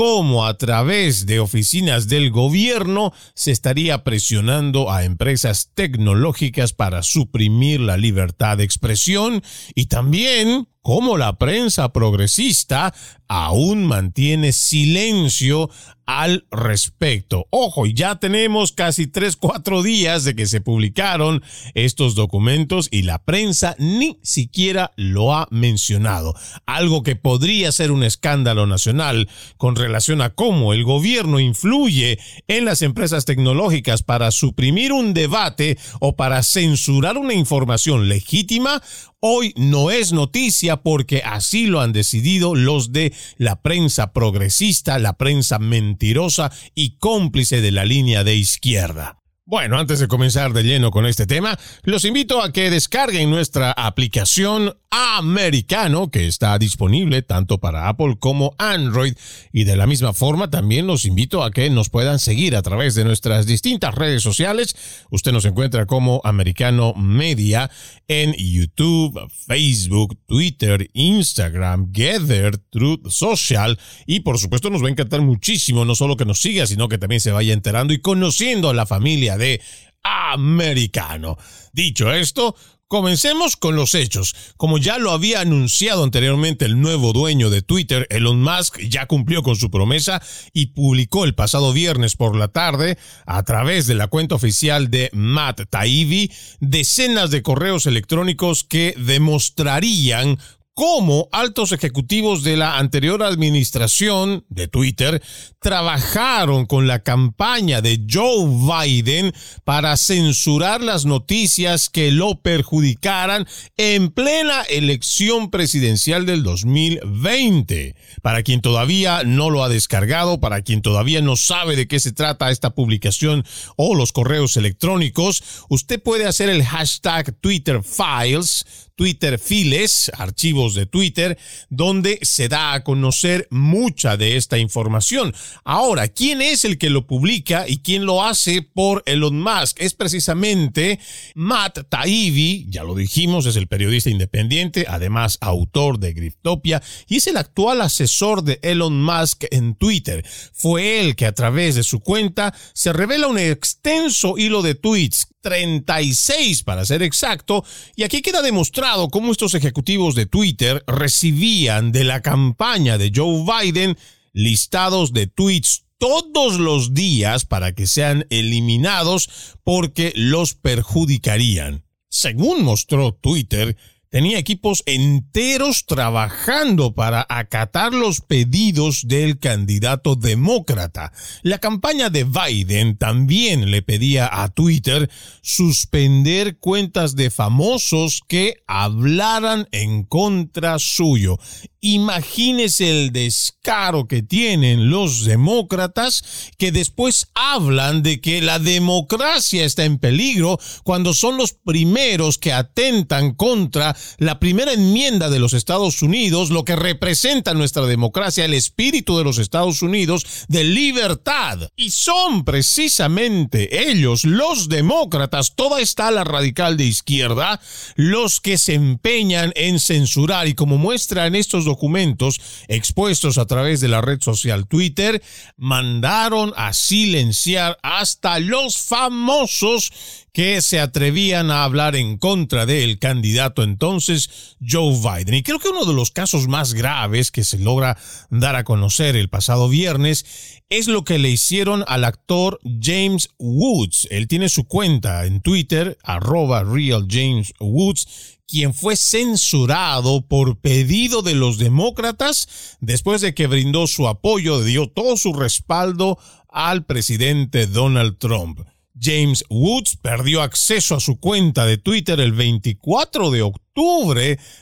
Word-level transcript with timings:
cómo 0.04 0.48
a 0.48 0.58
través 0.58 1.28
de 1.28 1.40
oficinas 1.40 2.08
del 2.08 2.32
gobierno 2.32 3.14
se 3.36 3.52
estaría 3.52 4.04
presionando 4.04 4.90
a 4.92 5.04
empresas 5.04 5.70
tecnológicas 5.76 6.74
para 6.74 7.04
suprimir 7.04 7.82
la 7.82 7.98
libertad 7.98 8.58
de 8.58 8.64
expresión 8.64 9.44
y 9.76 9.86
también 9.86 10.68
cómo 10.82 11.18
la 11.18 11.38
prensa 11.38 11.94
progresista 11.94 12.94
aún 13.28 13.86
mantiene 13.86 14.52
silencio 14.52 15.70
al 16.06 16.46
respecto. 16.52 17.48
Ojo, 17.50 17.86
ya 17.86 18.20
tenemos 18.20 18.74
casi 18.74 19.08
3, 19.08 19.38
4 19.38 19.84
días 19.84 20.26
de 20.26 20.36
que 20.36 20.46
se 20.46 20.60
publicaron 20.60 21.42
estos 21.74 22.16
documentos 22.16 22.90
y 22.92 23.04
la 23.04 23.24
prensa 23.24 23.76
ni 23.80 24.20
siquiera 24.22 24.92
lo 24.98 25.34
ha 25.34 25.48
mencionado. 25.52 26.34
Algo 26.66 27.04
que 27.04 27.16
podría 27.16 27.72
ser 27.72 27.92
un 27.92 28.04
escándalo 28.04 28.68
nacional 28.68 29.30
con 29.56 29.78
relación 29.78 30.22
a 30.22 30.32
cómo 30.32 30.74
el 30.74 30.84
gobierno 30.84 31.40
influye 31.40 32.20
en 32.50 32.66
las 32.66 32.82
empresas 32.82 33.24
tecnológicas 33.24 34.04
para 34.04 34.32
suprimir 34.32 34.92
un 34.92 35.14
debate 35.14 35.78
o 36.02 36.18
para 36.18 36.44
censurar 36.44 37.18
una 37.18 37.34
información 37.34 38.10
legítima 38.10 38.82
hoy 39.24 39.54
no 39.56 39.92
es 39.92 40.12
noticia 40.12 40.71
porque 40.78 41.22
así 41.26 41.68
lo 41.68 41.82
han 41.82 41.94
decidido 41.94 42.56
los 42.56 42.92
de 42.92 43.14
la 43.38 43.62
prensa 43.62 44.14
progresista, 44.14 45.00
la 45.00 45.18
prensa 45.18 45.60
mentirosa 45.60 46.52
y 46.76 46.98
cómplice 46.98 47.62
de 47.62 47.72
la 47.72 47.86
línea 47.86 48.24
de 48.24 48.36
izquierda. 48.36 49.22
Bueno, 49.46 49.78
antes 49.78 50.00
de 50.00 50.08
comenzar 50.08 50.54
de 50.54 50.64
lleno 50.64 50.92
con 50.92 51.06
este 51.06 51.26
tema, 51.26 51.60
los 51.84 52.06
invito 52.06 52.42
a 52.42 52.54
que 52.54 52.70
descarguen 52.70 53.30
nuestra 53.30 53.72
aplicación 53.72 54.78
Americano, 54.92 56.12
que 56.12 56.28
está 56.28 56.60
disponible 56.60 57.22
tanto 57.22 57.60
para 57.60 57.88
Apple 57.88 58.18
como 58.20 58.54
Android. 58.58 59.14
Y 59.54 59.64
de 59.64 59.78
la 59.78 59.88
misma 59.88 60.12
forma, 60.14 60.50
también 60.50 60.86
los 60.86 61.06
invito 61.06 61.44
a 61.44 61.52
que 61.52 61.70
nos 61.70 61.90
puedan 61.90 62.20
seguir 62.20 62.58
a 62.58 62.62
través 62.62 62.94
de 62.94 63.06
nuestras 63.06 63.46
distintas 63.46 63.96
redes 63.96 64.22
sociales. 64.22 64.76
Usted 65.10 65.32
nos 65.32 65.46
encuentra 65.46 65.86
como 65.86 66.20
Americano 66.26 66.94
Media 66.94 67.72
en 68.10 68.34
YouTube, 68.34 69.18
Facebook, 69.48 70.20
Twitter, 70.26 70.90
Instagram, 70.94 71.88
Gather, 71.92 72.58
Truth 72.58 73.10
Social. 73.10 73.80
Y 74.06 74.20
por 74.20 74.40
supuesto, 74.40 74.70
nos 74.70 74.84
va 74.84 74.88
a 74.88 74.92
encantar 74.92 75.22
muchísimo, 75.22 75.86
no 75.86 75.96
solo 75.96 76.18
que 76.18 76.26
nos 76.26 76.42
siga, 76.42 76.68
sino 76.68 76.90
que 76.90 76.98
también 76.98 77.22
se 77.22 77.32
vaya 77.32 77.54
enterando 77.54 77.94
y 77.94 78.02
conociendo 78.02 78.70
a 78.70 78.74
la 78.74 78.86
familia 78.86 79.38
de 79.38 79.62
americano. 80.04 81.38
Dicho 81.74 82.12
esto, 82.12 82.56
Comencemos 82.92 83.56
con 83.56 83.78
los 83.78 83.96
hechos. 83.96 84.36
Como 84.58 84.78
ya 84.78 84.98
lo 84.98 85.12
había 85.12 85.40
anunciado 85.40 86.04
anteriormente 86.04 86.66
el 86.66 86.82
nuevo 86.82 87.14
dueño 87.14 87.50
de 87.50 87.62
Twitter, 87.62 88.06
Elon 88.10 88.44
Musk, 88.44 88.82
ya 88.82 89.06
cumplió 89.06 89.44
con 89.44 89.56
su 89.56 89.72
promesa 89.72 90.22
y 90.52 90.66
publicó 90.66 91.24
el 91.24 91.34
pasado 91.34 91.72
viernes 91.72 92.18
por 92.18 92.36
la 92.36 92.50
tarde, 92.50 92.98
a 93.26 93.44
través 93.44 93.88
de 93.88 93.96
la 93.96 94.08
cuenta 94.08 94.36
oficial 94.36 94.92
de 94.92 95.10
Matt 95.14 95.70
Taibbi, 95.70 96.34
decenas 96.60 97.32
de 97.32 97.42
correos 97.42 97.86
electrónicos 97.86 98.66
que 98.66 98.94
demostrarían 98.98 100.38
cómo 100.74 101.28
altos 101.32 101.72
ejecutivos 101.72 102.44
de 102.44 102.56
la 102.56 102.78
anterior 102.78 103.24
administración 103.24 104.46
de 104.50 104.68
Twitter 104.68 105.22
trabajaron 105.60 106.66
con 106.66 106.88
la 106.88 107.04
campaña 107.04 107.82
de 107.82 108.02
Joe 108.10 108.48
Biden 108.48 109.34
para 109.64 109.98
censurar 109.98 110.82
las 110.82 111.06
noticias 111.06 111.90
que 111.90 112.12
lo 112.12 112.42
perjudicaran 112.42 113.48
en 113.78 114.12
plena 114.12 114.62
elección 114.64 115.52
presidencial 115.52 116.26
del 116.26 116.44
2020. 116.44 117.96
Para 118.22 118.44
quien 118.44 118.62
todavía 118.62 119.24
no 119.24 119.50
lo 119.50 119.64
ha 119.64 119.70
descargado, 119.70 120.40
para 120.40 120.62
quien 120.62 120.82
todavía 120.82 121.22
no 121.22 121.36
sabe 121.36 121.76
de 121.76 121.88
qué 121.88 122.00
se 122.00 122.14
trata 122.14 122.50
esta 122.50 122.74
publicación 122.74 123.44
o 123.76 123.94
los 123.96 124.12
correos 124.12 124.58
electrónicos, 124.58 125.44
usted 125.70 126.02
puede 126.02 126.26
hacer 126.26 126.50
el 126.50 126.64
hashtag 126.64 127.36
Twitter 127.40 127.82
Files 127.84 128.66
Twitter 129.02 129.40
Files, 129.40 130.12
archivos 130.16 130.71
de 130.76 130.86
Twitter, 130.86 131.38
donde 131.70 132.20
se 132.22 132.50
da 132.50 132.74
a 132.74 132.84
conocer 132.84 133.48
mucha 133.50 134.18
de 134.18 134.38
esta 134.38 134.58
información. 134.58 135.34
Ahora, 135.64 136.08
¿quién 136.08 136.42
es 136.42 136.66
el 136.66 136.78
que 136.78 136.90
lo 136.90 137.08
publica 137.08 137.68
y 137.68 137.78
quién 137.78 138.06
lo 138.06 138.24
hace 138.24 138.62
por 138.62 139.04
Elon 139.06 139.42
Musk? 139.42 139.80
Es 139.80 139.94
precisamente 139.94 141.00
Matt 141.36 141.90
Taibbi, 141.90 142.68
ya 142.70 142.84
lo 142.84 142.96
dijimos, 142.96 143.46
es 143.46 143.56
el 143.56 143.68
periodista 143.68 144.10
independiente, 144.10 144.86
además 144.88 145.38
autor 145.42 146.00
de 146.00 146.14
Griftopia 146.14 146.82
y 147.08 147.18
es 147.18 147.28
el 147.28 147.38
actual 147.38 147.82
asesor 147.82 148.44
de 148.44 148.60
Elon 148.62 149.02
Musk 149.04 149.46
en 149.52 149.76
Twitter. 149.76 150.26
Fue 150.54 151.00
él 151.00 151.16
que 151.16 151.26
a 151.26 151.34
través 151.34 151.76
de 151.76 151.84
su 151.84 152.00
cuenta 152.00 152.54
se 152.74 152.94
revela 152.94 153.28
un 153.28 153.38
extenso 153.38 154.38
hilo 154.38 154.62
de 154.62 154.76
tweets 154.76 155.31
36 155.42 156.64
para 156.64 156.86
ser 156.86 157.04
exacto, 157.04 157.66
y 157.96 158.04
aquí 158.04 158.22
queda 158.22 158.42
demostrado 158.42 159.10
cómo 159.10 159.32
estos 159.32 159.54
ejecutivos 159.54 160.16
de 160.16 160.26
Twitter 160.26 160.84
recibían 160.88 161.92
de 161.92 162.04
la 162.04 162.22
campaña 162.22 162.98
de 162.98 163.12
Joe 163.14 163.44
Biden 163.44 163.98
listados 164.34 165.14
de 165.14 165.28
tweets 165.28 165.86
todos 165.98 166.60
los 166.60 166.94
días 166.94 167.46
para 167.46 167.74
que 167.74 167.86
sean 167.86 168.26
eliminados 168.30 169.30
porque 169.64 170.14
los 170.16 170.56
perjudicarían. 170.56 171.84
Según 172.10 172.64
mostró 172.64 173.14
Twitter, 173.14 173.78
tenía 174.12 174.38
equipos 174.38 174.84
enteros 174.86 175.86
trabajando 175.86 176.94
para 176.94 177.26
acatar 177.30 177.94
los 177.94 178.20
pedidos 178.20 179.08
del 179.08 179.40
candidato 179.40 180.18
demócrata. 180.18 181.14
La 181.44 181.60
campaña 181.60 182.10
de 182.10 182.26
Biden 182.26 182.98
también 182.98 183.72
le 183.72 183.82
pedía 183.82 184.30
a 184.44 184.50
Twitter 184.50 185.10
suspender 185.42 186.58
cuentas 186.58 187.16
de 187.16 187.32
famosos 187.32 188.22
que 188.28 188.58
hablaran 188.68 189.70
en 189.72 190.04
contra 190.04 190.78
suyo. 190.78 191.40
Imagínese 191.84 192.92
el 192.92 193.12
descaro 193.12 194.08
que 194.08 194.22
tienen 194.22 194.92
los 194.92 195.26
demócratas 195.26 196.52
que 196.60 196.72
después 196.72 197.30
hablan 197.34 198.04
de 198.04 198.22
que 198.22 198.40
la 198.42 198.60
democracia 198.60 199.66
está 199.66 199.86
en 199.86 199.98
peligro 199.98 200.60
cuando 200.84 201.16
son 201.16 201.38
los 201.38 201.54
primeros 201.54 202.38
que 202.38 202.54
atentan 202.54 203.34
contra 203.34 203.96
la 204.18 204.40
primera 204.40 204.74
enmienda 204.74 205.30
de 205.30 205.40
los 205.40 205.54
Estados 205.54 206.02
Unidos, 206.02 206.50
lo 206.50 206.66
que 206.66 206.76
representa 206.76 207.54
nuestra 207.54 207.86
democracia, 207.86 208.46
el 208.46 208.54
espíritu 208.54 209.18
de 209.18 209.24
los 209.24 209.38
Estados 209.38 209.82
Unidos 209.82 210.26
de 210.48 210.64
libertad. 210.64 211.70
Y 211.76 211.92
son 211.92 212.44
precisamente 212.44 213.90
ellos, 213.90 214.24
los 214.24 214.70
demócratas, 214.70 215.56
toda 215.56 215.80
esta 215.80 216.12
la 216.12 216.24
radical 216.24 216.78
de 216.78 216.86
izquierda, 216.86 217.60
los 217.96 218.40
que 218.40 218.58
se 218.58 218.74
empeñan 218.74 219.52
en 219.56 219.80
censurar 219.80 220.48
y 220.48 220.54
como 220.54 220.78
muestran 220.78 221.36
estos 221.36 221.66
documentos 221.66 222.40
expuestos 222.68 223.38
a 223.38 223.46
través 223.46 223.82
de 223.82 223.88
la 223.88 224.02
red 224.02 224.22
social 224.22 224.68
Twitter, 224.68 225.22
mandaron 225.58 226.54
a 226.56 226.74
silenciar 226.74 227.78
hasta 227.84 228.40
los 228.40 228.78
famosos 228.78 229.92
que 230.34 230.62
se 230.62 230.80
atrevían 230.80 231.52
a 231.52 231.64
hablar 231.64 231.96
en 231.96 232.18
contra 232.18 232.66
del 232.66 233.00
candidato 233.00 233.64
entonces 233.64 234.56
Joe 234.66 234.96
Biden. 234.96 235.36
Y 235.36 235.44
creo 235.44 235.60
que 235.60 235.70
uno 235.70 235.86
de 235.86 235.94
los 235.94 236.12
casos 236.12 236.48
más 236.48 236.74
graves 236.74 237.32
que 237.32 237.44
se 237.44 237.60
logra 237.60 237.98
dar 238.30 238.56
a 238.56 238.64
conocer 238.64 239.16
el 239.16 239.30
pasado 239.30 239.68
viernes 239.68 240.62
es 240.70 240.88
lo 240.88 241.04
que 241.04 241.20
le 241.20 241.30
hicieron 241.30 241.84
al 241.88 242.06
actor 242.06 242.60
James 242.64 243.30
Woods. 243.38 244.08
Él 244.10 244.28
tiene 244.28 244.48
su 244.48 244.66
cuenta 244.66 245.26
en 245.26 245.42
Twitter, 245.42 245.98
arroba 246.04 246.64
Woods, 246.64 248.40
quien 248.48 248.74
fue 248.74 248.96
censurado 248.96 250.28
por 250.28 250.60
pedido 250.60 251.22
de 251.22 251.36
los 251.36 251.58
demócratas 251.58 252.78
después 252.80 253.22
de 253.22 253.34
que 253.34 253.48
brindó 253.48 253.88
su 253.88 254.08
apoyo, 254.08 254.62
dio 254.64 254.88
todo 254.88 255.18
su 255.18 255.34
respaldo 255.34 256.18
al 256.50 256.86
presidente 256.86 257.68
Donald 257.68 258.18
Trump. 258.18 258.60
James 259.02 259.44
Woods 259.50 259.98
perdió 259.98 260.44
acceso 260.44 260.96
a 260.96 261.00
su 261.00 261.20
cuenta 261.20 261.66
de 261.66 261.78
Twitter 261.78 262.20
el 262.20 262.34
24 262.34 263.32
de 263.32 263.42
octubre 263.42 263.71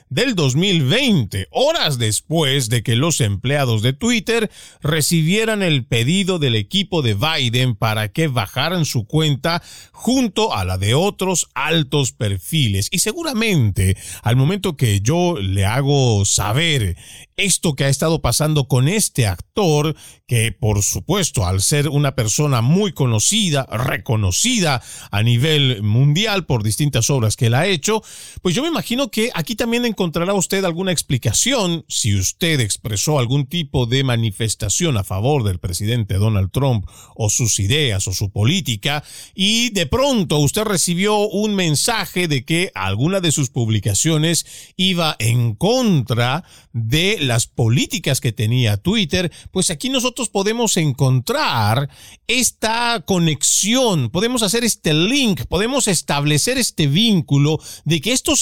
del 0.10 0.36
2020, 0.36 1.48
horas 1.50 1.98
después 1.98 2.70
de 2.70 2.84
que 2.84 2.96
los 2.96 3.22
empleados 3.22 3.82
de 3.82 3.94
Twitter 3.94 4.52
recibieran 4.82 5.64
el 5.64 5.84
pedido 5.84 6.38
del 6.38 6.56
equipo 6.56 7.02
de 7.02 7.16
Biden 7.16 7.76
para 7.76 8.10
que 8.10 8.28
bajaran 8.28 8.86
su 8.86 9.06
cuenta 9.06 9.64
junto 9.92 10.54
a 10.54 10.64
la 10.64 10.78
de 10.78 10.94
otros 10.94 11.50
altos 11.56 12.12
perfiles. 12.12 12.88
Y 12.92 13.00
seguramente 13.00 13.98
al 14.22 14.36
momento 14.36 14.78
que 14.78 15.02
yo 15.02 15.38
le 15.40 15.66
hago 15.66 16.24
saber 16.26 16.96
esto 17.36 17.74
que 17.74 17.86
ha 17.86 17.90
estado 17.90 18.22
pasando 18.22 18.68
con 18.68 18.88
este 18.88 19.26
actor, 19.26 19.96
que 20.28 20.52
por 20.52 20.84
supuesto 20.84 21.46
al 21.46 21.62
ser 21.62 21.90
una 21.90 22.14
persona 22.14 22.62
muy 22.62 22.92
conocida, 22.94 23.66
reconocida 23.72 24.84
a 25.10 25.24
nivel 25.24 25.82
mundial 25.82 26.46
por 26.46 26.64
distintas 26.64 27.10
obras 27.10 27.36
que 27.36 27.48
él 27.48 27.56
ha 27.56 27.66
hecho, 27.66 28.04
pues 28.42 28.54
yo 28.54 28.62
me 28.62 28.68
imagino 28.68 28.99
que 29.08 29.32
aquí 29.34 29.56
también 29.56 29.86
encontrará 29.86 30.34
usted 30.34 30.66
alguna 30.66 30.92
explicación 30.92 31.86
si 31.88 32.16
usted 32.16 32.60
expresó 32.60 33.18
algún 33.18 33.48
tipo 33.48 33.86
de 33.86 34.04
manifestación 34.04 34.98
a 34.98 35.06
favor 35.06 35.44
del 35.44 35.60
presidente 35.60 36.16
Donald 36.16 36.52
Trump 36.52 36.86
o 37.16 37.30
sus 37.30 37.60
ideas 37.60 38.08
o 38.08 38.14
su 38.14 38.32
política 38.32 39.04
y 39.34 39.70
de 39.70 39.86
pronto 39.86 40.40
usted 40.40 40.64
recibió 40.64 41.18
un 41.18 41.56
mensaje 41.56 42.28
de 42.28 42.44
que 42.44 42.72
alguna 42.76 43.22
de 43.22 43.32
sus 43.32 43.50
publicaciones 43.50 44.46
iba 44.76 45.16
en 45.20 45.56
contra 45.56 46.44
de 46.74 47.18
las 47.20 47.48
políticas 47.48 48.22
que 48.22 48.32
tenía 48.32 48.78
Twitter, 48.78 49.32
pues 49.52 49.70
aquí 49.70 49.90
nosotros 49.90 50.30
podemos 50.30 50.78
encontrar 50.78 51.90
esta 52.28 53.04
conexión, 53.06 54.10
podemos 54.10 54.44
hacer 54.44 54.64
este 54.64 54.94
link, 54.94 55.46
podemos 55.48 55.88
establecer 55.88 56.58
este 56.58 56.88
vínculo 56.88 57.60
de 57.86 58.02
que 58.02 58.12
estos 58.12 58.42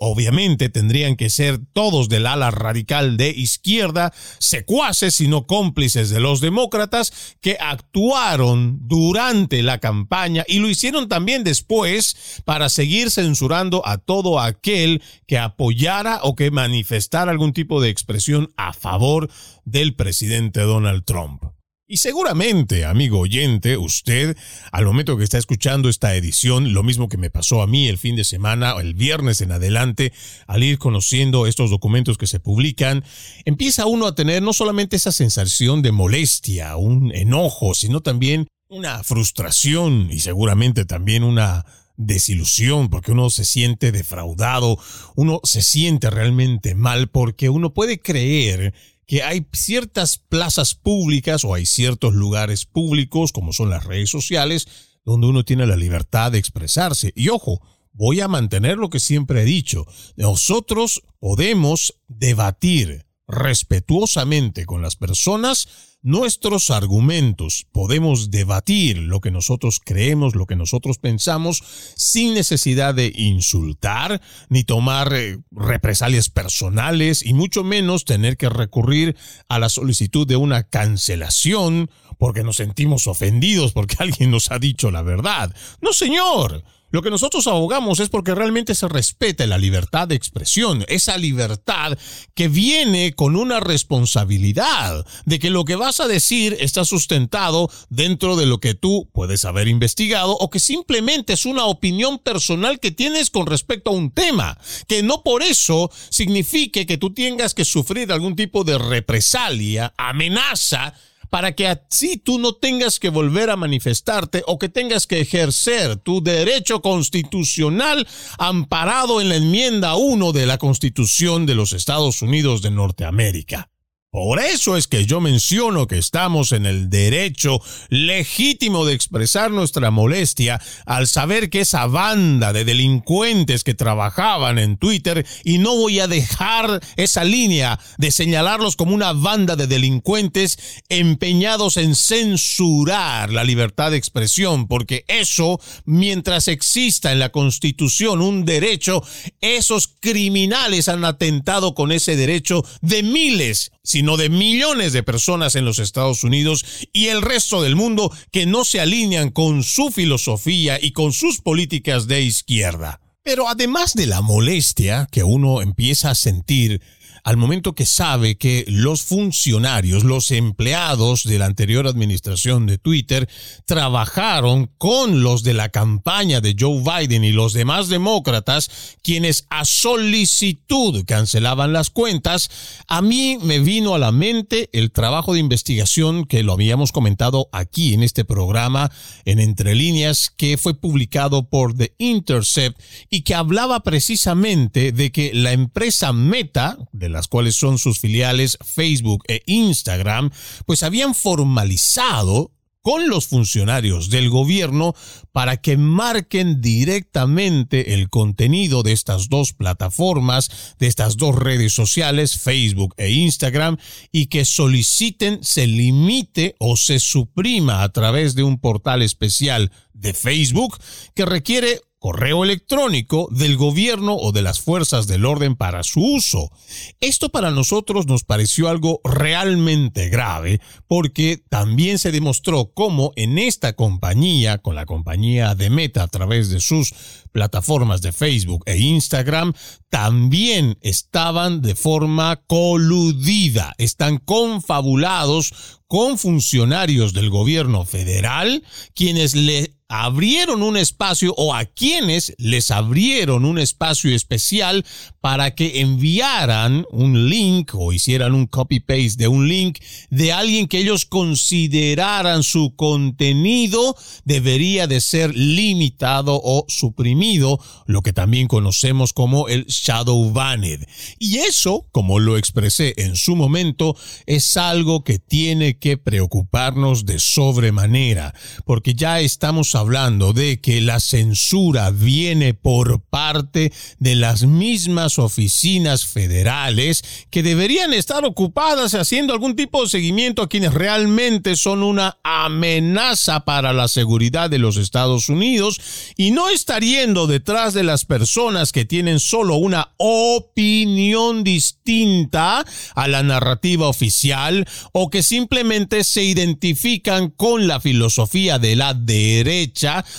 obviamente 0.00 0.68
tendrían 0.68 1.16
que 1.16 1.30
ser 1.30 1.58
todos 1.72 2.08
del 2.08 2.26
ala 2.26 2.50
radical 2.50 3.16
de 3.16 3.30
izquierda, 3.30 4.12
secuaces 4.38 5.20
y 5.20 5.28
no 5.28 5.46
cómplices 5.46 6.10
de 6.10 6.20
los 6.20 6.40
demócratas, 6.40 7.36
que 7.40 7.56
actuaron 7.60 8.80
durante 8.88 9.62
la 9.62 9.78
campaña 9.78 10.44
y 10.48 10.58
lo 10.58 10.68
hicieron 10.68 11.08
también 11.08 11.44
después 11.44 12.42
para 12.44 12.68
seguir 12.68 13.10
censurando 13.10 13.86
a 13.86 13.98
todo 13.98 14.40
aquel 14.40 15.02
que 15.26 15.38
apoyara 15.38 16.20
o 16.22 16.34
que 16.34 16.50
manifestara 16.50 17.30
algún 17.30 17.52
tipo 17.52 17.80
de 17.80 17.90
expresión 17.90 18.52
a 18.56 18.72
favor 18.72 19.30
del 19.64 19.94
presidente 19.94 20.60
Donald 20.60 21.04
Trump. 21.04 21.44
Y 21.92 21.96
seguramente, 21.96 22.84
amigo 22.84 23.18
oyente, 23.18 23.76
usted, 23.76 24.36
al 24.70 24.84
momento 24.84 25.16
que 25.16 25.24
está 25.24 25.38
escuchando 25.38 25.88
esta 25.88 26.14
edición, 26.14 26.72
lo 26.72 26.84
mismo 26.84 27.08
que 27.08 27.16
me 27.16 27.30
pasó 27.30 27.62
a 27.62 27.66
mí 27.66 27.88
el 27.88 27.98
fin 27.98 28.14
de 28.14 28.22
semana, 28.22 28.76
el 28.80 28.94
viernes 28.94 29.40
en 29.40 29.50
adelante, 29.50 30.12
al 30.46 30.62
ir 30.62 30.78
conociendo 30.78 31.48
estos 31.48 31.68
documentos 31.68 32.16
que 32.16 32.28
se 32.28 32.38
publican, 32.38 33.02
empieza 33.44 33.86
uno 33.86 34.06
a 34.06 34.14
tener 34.14 34.40
no 34.40 34.52
solamente 34.52 34.94
esa 34.94 35.10
sensación 35.10 35.82
de 35.82 35.90
molestia, 35.90 36.76
un 36.76 37.12
enojo, 37.12 37.74
sino 37.74 38.02
también 38.02 38.46
una 38.68 39.02
frustración 39.02 40.12
y 40.12 40.20
seguramente 40.20 40.84
también 40.84 41.24
una 41.24 41.66
desilusión, 41.96 42.88
porque 42.88 43.10
uno 43.10 43.30
se 43.30 43.44
siente 43.44 43.90
defraudado, 43.90 44.78
uno 45.16 45.40
se 45.42 45.60
siente 45.60 46.08
realmente 46.08 46.76
mal, 46.76 47.08
porque 47.08 47.48
uno 47.48 47.74
puede 47.74 48.00
creer 48.00 48.74
que 49.10 49.24
hay 49.24 49.44
ciertas 49.52 50.18
plazas 50.18 50.76
públicas 50.76 51.44
o 51.44 51.52
hay 51.52 51.66
ciertos 51.66 52.14
lugares 52.14 52.64
públicos, 52.64 53.32
como 53.32 53.52
son 53.52 53.68
las 53.68 53.82
redes 53.82 54.08
sociales, 54.08 54.68
donde 55.04 55.26
uno 55.26 55.44
tiene 55.44 55.66
la 55.66 55.74
libertad 55.74 56.30
de 56.30 56.38
expresarse. 56.38 57.12
Y 57.16 57.28
ojo, 57.28 57.60
voy 57.92 58.20
a 58.20 58.28
mantener 58.28 58.78
lo 58.78 58.88
que 58.88 59.00
siempre 59.00 59.42
he 59.42 59.44
dicho. 59.44 59.84
Nosotros 60.14 61.02
podemos 61.18 61.96
debatir 62.06 63.04
respetuosamente 63.26 64.64
con 64.64 64.80
las 64.80 64.94
personas 64.94 65.66
nuestros 66.02 66.70
argumentos, 66.70 67.66
podemos 67.72 68.30
debatir 68.30 68.98
lo 68.98 69.20
que 69.20 69.30
nosotros 69.30 69.80
creemos, 69.84 70.34
lo 70.34 70.46
que 70.46 70.56
nosotros 70.56 70.98
pensamos, 70.98 71.62
sin 71.96 72.34
necesidad 72.34 72.94
de 72.94 73.12
insultar, 73.14 74.20
ni 74.48 74.64
tomar 74.64 75.12
eh, 75.12 75.38
represalias 75.50 76.30
personales, 76.30 77.24
y 77.24 77.34
mucho 77.34 77.64
menos 77.64 78.04
tener 78.04 78.36
que 78.36 78.48
recurrir 78.48 79.16
a 79.48 79.58
la 79.58 79.68
solicitud 79.68 80.26
de 80.26 80.36
una 80.36 80.64
cancelación 80.64 81.90
porque 82.18 82.44
nos 82.44 82.56
sentimos 82.56 83.06
ofendidos 83.06 83.72
porque 83.72 83.96
alguien 84.00 84.30
nos 84.30 84.50
ha 84.50 84.58
dicho 84.58 84.90
la 84.90 85.02
verdad. 85.02 85.54
No, 85.80 85.92
señor. 85.92 86.62
Lo 86.90 87.02
que 87.02 87.10
nosotros 87.10 87.46
abogamos 87.46 88.00
es 88.00 88.08
porque 88.08 88.34
realmente 88.34 88.74
se 88.74 88.88
respete 88.88 89.46
la 89.46 89.58
libertad 89.58 90.08
de 90.08 90.16
expresión, 90.16 90.84
esa 90.88 91.16
libertad 91.16 91.96
que 92.34 92.48
viene 92.48 93.12
con 93.12 93.36
una 93.36 93.60
responsabilidad 93.60 95.06
de 95.24 95.38
que 95.38 95.50
lo 95.50 95.64
que 95.64 95.76
vas 95.76 96.00
a 96.00 96.08
decir 96.08 96.56
está 96.58 96.84
sustentado 96.84 97.70
dentro 97.90 98.34
de 98.36 98.46
lo 98.46 98.58
que 98.58 98.74
tú 98.74 99.08
puedes 99.12 99.44
haber 99.44 99.68
investigado 99.68 100.32
o 100.32 100.50
que 100.50 100.58
simplemente 100.58 101.34
es 101.34 101.46
una 101.46 101.64
opinión 101.66 102.18
personal 102.18 102.80
que 102.80 102.90
tienes 102.90 103.30
con 103.30 103.46
respecto 103.46 103.90
a 103.90 103.94
un 103.94 104.10
tema, 104.10 104.58
que 104.88 105.02
no 105.02 105.22
por 105.22 105.42
eso 105.42 105.90
signifique 106.08 106.86
que 106.86 106.98
tú 106.98 107.14
tengas 107.14 107.54
que 107.54 107.64
sufrir 107.64 108.10
algún 108.10 108.34
tipo 108.34 108.64
de 108.64 108.78
represalia, 108.78 109.94
amenaza, 109.96 110.94
para 111.30 111.54
que 111.54 111.68
así 111.68 112.18
tú 112.18 112.38
no 112.38 112.54
tengas 112.54 112.98
que 112.98 113.08
volver 113.08 113.50
a 113.50 113.56
manifestarte 113.56 114.42
o 114.46 114.58
que 114.58 114.68
tengas 114.68 115.06
que 115.06 115.20
ejercer 115.20 115.96
tu 115.96 116.22
derecho 116.22 116.82
constitucional 116.82 118.06
amparado 118.38 119.20
en 119.20 119.28
la 119.28 119.36
enmienda 119.36 119.96
1 119.96 120.32
de 120.32 120.46
la 120.46 120.58
Constitución 120.58 121.46
de 121.46 121.54
los 121.54 121.72
Estados 121.72 122.22
Unidos 122.22 122.62
de 122.62 122.70
Norteamérica. 122.70 123.69
Por 124.12 124.40
eso 124.40 124.76
es 124.76 124.88
que 124.88 125.06
yo 125.06 125.20
menciono 125.20 125.86
que 125.86 125.96
estamos 125.96 126.50
en 126.50 126.66
el 126.66 126.90
derecho 126.90 127.60
legítimo 127.90 128.84
de 128.84 128.92
expresar 128.92 129.52
nuestra 129.52 129.92
molestia 129.92 130.60
al 130.84 131.06
saber 131.06 131.48
que 131.48 131.60
esa 131.60 131.86
banda 131.86 132.52
de 132.52 132.64
delincuentes 132.64 133.62
que 133.62 133.74
trabajaban 133.74 134.58
en 134.58 134.78
Twitter, 134.78 135.24
y 135.44 135.58
no 135.58 135.76
voy 135.76 136.00
a 136.00 136.08
dejar 136.08 136.80
esa 136.96 137.22
línea 137.22 137.78
de 137.98 138.10
señalarlos 138.10 138.74
como 138.74 138.96
una 138.96 139.12
banda 139.12 139.54
de 139.54 139.68
delincuentes 139.68 140.58
empeñados 140.88 141.76
en 141.76 141.94
censurar 141.94 143.30
la 143.30 143.44
libertad 143.44 143.92
de 143.92 143.98
expresión, 143.98 144.66
porque 144.66 145.04
eso, 145.06 145.60
mientras 145.84 146.48
exista 146.48 147.12
en 147.12 147.20
la 147.20 147.28
Constitución 147.28 148.22
un 148.22 148.44
derecho, 148.44 149.04
esos 149.40 149.86
criminales 149.86 150.88
han 150.88 151.04
atentado 151.04 151.76
con 151.76 151.92
ese 151.92 152.16
derecho 152.16 152.64
de 152.80 153.04
miles 153.04 153.70
sino 153.82 154.16
de 154.16 154.28
millones 154.28 154.92
de 154.92 155.02
personas 155.02 155.54
en 155.54 155.64
los 155.64 155.78
Estados 155.78 156.24
Unidos 156.24 156.64
y 156.92 157.06
el 157.06 157.22
resto 157.22 157.62
del 157.62 157.76
mundo 157.76 158.12
que 158.30 158.46
no 158.46 158.64
se 158.64 158.80
alinean 158.80 159.30
con 159.30 159.62
su 159.62 159.90
filosofía 159.90 160.78
y 160.80 160.92
con 160.92 161.12
sus 161.12 161.40
políticas 161.40 162.06
de 162.06 162.22
izquierda. 162.22 163.00
Pero 163.22 163.48
además 163.48 163.94
de 163.94 164.06
la 164.06 164.22
molestia 164.22 165.06
que 165.10 165.24
uno 165.24 165.60
empieza 165.60 166.10
a 166.10 166.14
sentir 166.14 166.80
al 167.24 167.36
momento 167.36 167.74
que 167.74 167.86
sabe 167.86 168.36
que 168.36 168.64
los 168.68 169.02
funcionarios, 169.02 170.04
los 170.04 170.30
empleados 170.30 171.24
de 171.24 171.38
la 171.38 171.46
anterior 171.46 171.86
administración 171.86 172.66
de 172.66 172.78
Twitter 172.78 173.28
trabajaron 173.66 174.70
con 174.78 175.22
los 175.22 175.42
de 175.42 175.54
la 175.54 175.68
campaña 175.68 176.40
de 176.40 176.56
Joe 176.58 176.82
Biden 176.82 177.24
y 177.24 177.32
los 177.32 177.52
demás 177.52 177.88
demócratas, 177.88 178.70
quienes 179.02 179.46
a 179.50 179.64
solicitud 179.64 181.04
cancelaban 181.06 181.72
las 181.72 181.90
cuentas, 181.90 182.50
a 182.88 183.02
mí 183.02 183.38
me 183.42 183.58
vino 183.58 183.94
a 183.94 183.98
la 183.98 184.12
mente 184.12 184.70
el 184.72 184.92
trabajo 184.92 185.34
de 185.34 185.40
investigación 185.40 186.24
que 186.24 186.42
lo 186.42 186.52
habíamos 186.52 186.92
comentado 186.92 187.48
aquí 187.52 187.94
en 187.94 188.02
este 188.02 188.24
programa 188.24 188.90
en 189.24 189.40
Entre 189.40 189.74
Líneas, 189.74 190.32
que 190.36 190.56
fue 190.56 190.74
publicado 190.74 191.48
por 191.48 191.76
The 191.76 191.94
Intercept 191.98 192.80
y 193.08 193.22
que 193.22 193.34
hablaba 193.34 193.80
precisamente 193.80 194.92
de 194.92 195.12
que 195.12 195.32
la 195.34 195.52
empresa 195.52 196.12
Meta, 196.12 196.78
de 196.92 197.08
las 197.12 197.28
cuales 197.28 197.54
son 197.54 197.78
sus 197.78 197.98
filiales 198.00 198.58
Facebook 198.64 199.24
e 199.28 199.42
Instagram, 199.46 200.30
pues 200.66 200.82
habían 200.82 201.14
formalizado 201.14 202.52
con 202.82 203.08
los 203.08 203.26
funcionarios 203.26 204.10
del 204.10 204.30
gobierno 204.30 204.94
para 205.32 205.58
que 205.58 205.76
marquen 205.76 206.60
directamente 206.60 207.94
el 207.94 208.08
contenido 208.08 208.82
de 208.82 208.92
estas 208.92 209.28
dos 209.28 209.52
plataformas, 209.52 210.74
de 210.78 210.86
estas 210.86 211.16
dos 211.16 211.34
redes 211.34 211.72
sociales, 211.72 212.38
Facebook 212.38 212.94
e 212.96 213.10
Instagram, 213.10 213.76
y 214.12 214.26
que 214.26 214.44
soliciten 214.44 215.40
se 215.42 215.66
limite 215.66 216.56
o 216.58 216.76
se 216.76 216.98
suprima 216.98 217.82
a 217.82 217.92
través 217.92 218.34
de 218.34 218.42
un 218.42 218.58
portal 218.58 219.02
especial 219.02 219.70
de 219.92 220.14
Facebook 220.14 220.78
que 221.14 221.26
requiere 221.26 221.80
correo 222.00 222.44
electrónico 222.44 223.28
del 223.30 223.58
gobierno 223.58 224.16
o 224.16 224.32
de 224.32 224.40
las 224.40 224.60
fuerzas 224.60 225.06
del 225.06 225.26
orden 225.26 225.54
para 225.54 225.82
su 225.82 226.00
uso. 226.00 226.50
Esto 226.98 227.28
para 227.28 227.50
nosotros 227.50 228.06
nos 228.06 228.24
pareció 228.24 228.70
algo 228.70 229.02
realmente 229.04 230.08
grave 230.08 230.62
porque 230.88 231.42
también 231.50 231.98
se 231.98 232.10
demostró 232.10 232.72
cómo 232.72 233.12
en 233.16 233.38
esta 233.38 233.74
compañía, 233.74 234.58
con 234.58 234.74
la 234.74 234.86
compañía 234.86 235.54
de 235.54 235.68
Meta 235.68 236.02
a 236.02 236.08
través 236.08 236.48
de 236.48 236.60
sus 236.60 236.94
plataformas 237.32 238.00
de 238.00 238.12
Facebook 238.12 238.62
e 238.64 238.78
Instagram, 238.78 239.52
también 239.90 240.78
estaban 240.80 241.60
de 241.60 241.74
forma 241.74 242.36
coludida, 242.46 243.74
están 243.76 244.16
confabulados 244.16 245.80
con 245.86 246.16
funcionarios 246.16 247.12
del 247.12 247.28
gobierno 247.28 247.84
federal, 247.84 248.64
quienes 248.94 249.34
le 249.34 249.79
abrieron 249.90 250.62
un 250.62 250.76
espacio 250.76 251.34
o 251.36 251.52
a 251.52 251.64
quienes 251.64 252.32
les 252.38 252.70
abrieron 252.70 253.44
un 253.44 253.58
espacio 253.58 254.14
especial 254.14 254.86
para 255.20 255.56
que 255.56 255.80
enviaran 255.80 256.86
un 256.92 257.28
link 257.28 257.72
o 257.74 257.92
hicieran 257.92 258.34
un 258.34 258.46
copy-paste 258.46 259.16
de 259.16 259.28
un 259.28 259.48
link 259.48 259.80
de 260.08 260.32
alguien 260.32 260.68
que 260.68 260.78
ellos 260.78 261.06
consideraran 261.06 262.44
su 262.44 262.76
contenido 262.76 263.96
debería 264.24 264.86
de 264.86 265.00
ser 265.00 265.34
limitado 265.36 266.40
o 266.42 266.64
suprimido, 266.68 267.58
lo 267.86 268.02
que 268.02 268.12
también 268.12 268.46
conocemos 268.46 269.12
como 269.12 269.48
el 269.48 269.66
shadow 269.66 270.32
banned. 270.32 270.86
Y 271.18 271.38
eso, 271.38 271.88
como 271.90 272.20
lo 272.20 272.36
expresé 272.36 272.94
en 272.96 273.16
su 273.16 273.34
momento, 273.34 273.96
es 274.26 274.56
algo 274.56 275.02
que 275.02 275.18
tiene 275.18 275.78
que 275.78 275.96
preocuparnos 275.96 277.06
de 277.06 277.18
sobremanera, 277.18 278.34
porque 278.64 278.94
ya 278.94 279.20
estamos 279.20 279.74
hablando 279.80 280.32
de 280.32 280.60
que 280.60 280.80
la 280.80 281.00
censura 281.00 281.90
viene 281.90 282.54
por 282.54 283.00
parte 283.00 283.72
de 283.98 284.14
las 284.14 284.44
mismas 284.44 285.18
oficinas 285.18 286.06
federales 286.06 287.02
que 287.30 287.42
deberían 287.42 287.92
estar 287.92 288.24
ocupadas 288.24 288.94
haciendo 288.94 289.32
algún 289.32 289.56
tipo 289.56 289.82
de 289.82 289.88
seguimiento 289.88 290.42
a 290.42 290.48
quienes 290.48 290.74
realmente 290.74 291.56
son 291.56 291.82
una 291.82 292.18
amenaza 292.22 293.44
para 293.44 293.72
la 293.72 293.88
seguridad 293.88 294.50
de 294.50 294.58
los 294.58 294.76
Estados 294.76 295.28
Unidos 295.28 295.80
y 296.16 296.30
no 296.30 296.48
estar 296.48 296.82
yendo 296.82 297.26
detrás 297.26 297.74
de 297.74 297.82
las 297.82 298.04
personas 298.04 298.72
que 298.72 298.84
tienen 298.84 299.18
solo 299.18 299.56
una 299.56 299.92
opinión 299.96 301.42
distinta 301.42 302.64
a 302.94 303.08
la 303.08 303.22
narrativa 303.22 303.88
oficial 303.88 304.66
o 304.92 305.10
que 305.10 305.22
simplemente 305.22 306.04
se 306.04 306.22
identifican 306.22 307.30
con 307.30 307.66
la 307.66 307.80
filosofía 307.80 308.58
de 308.58 308.76
la 308.76 308.94
derecha 308.94 309.69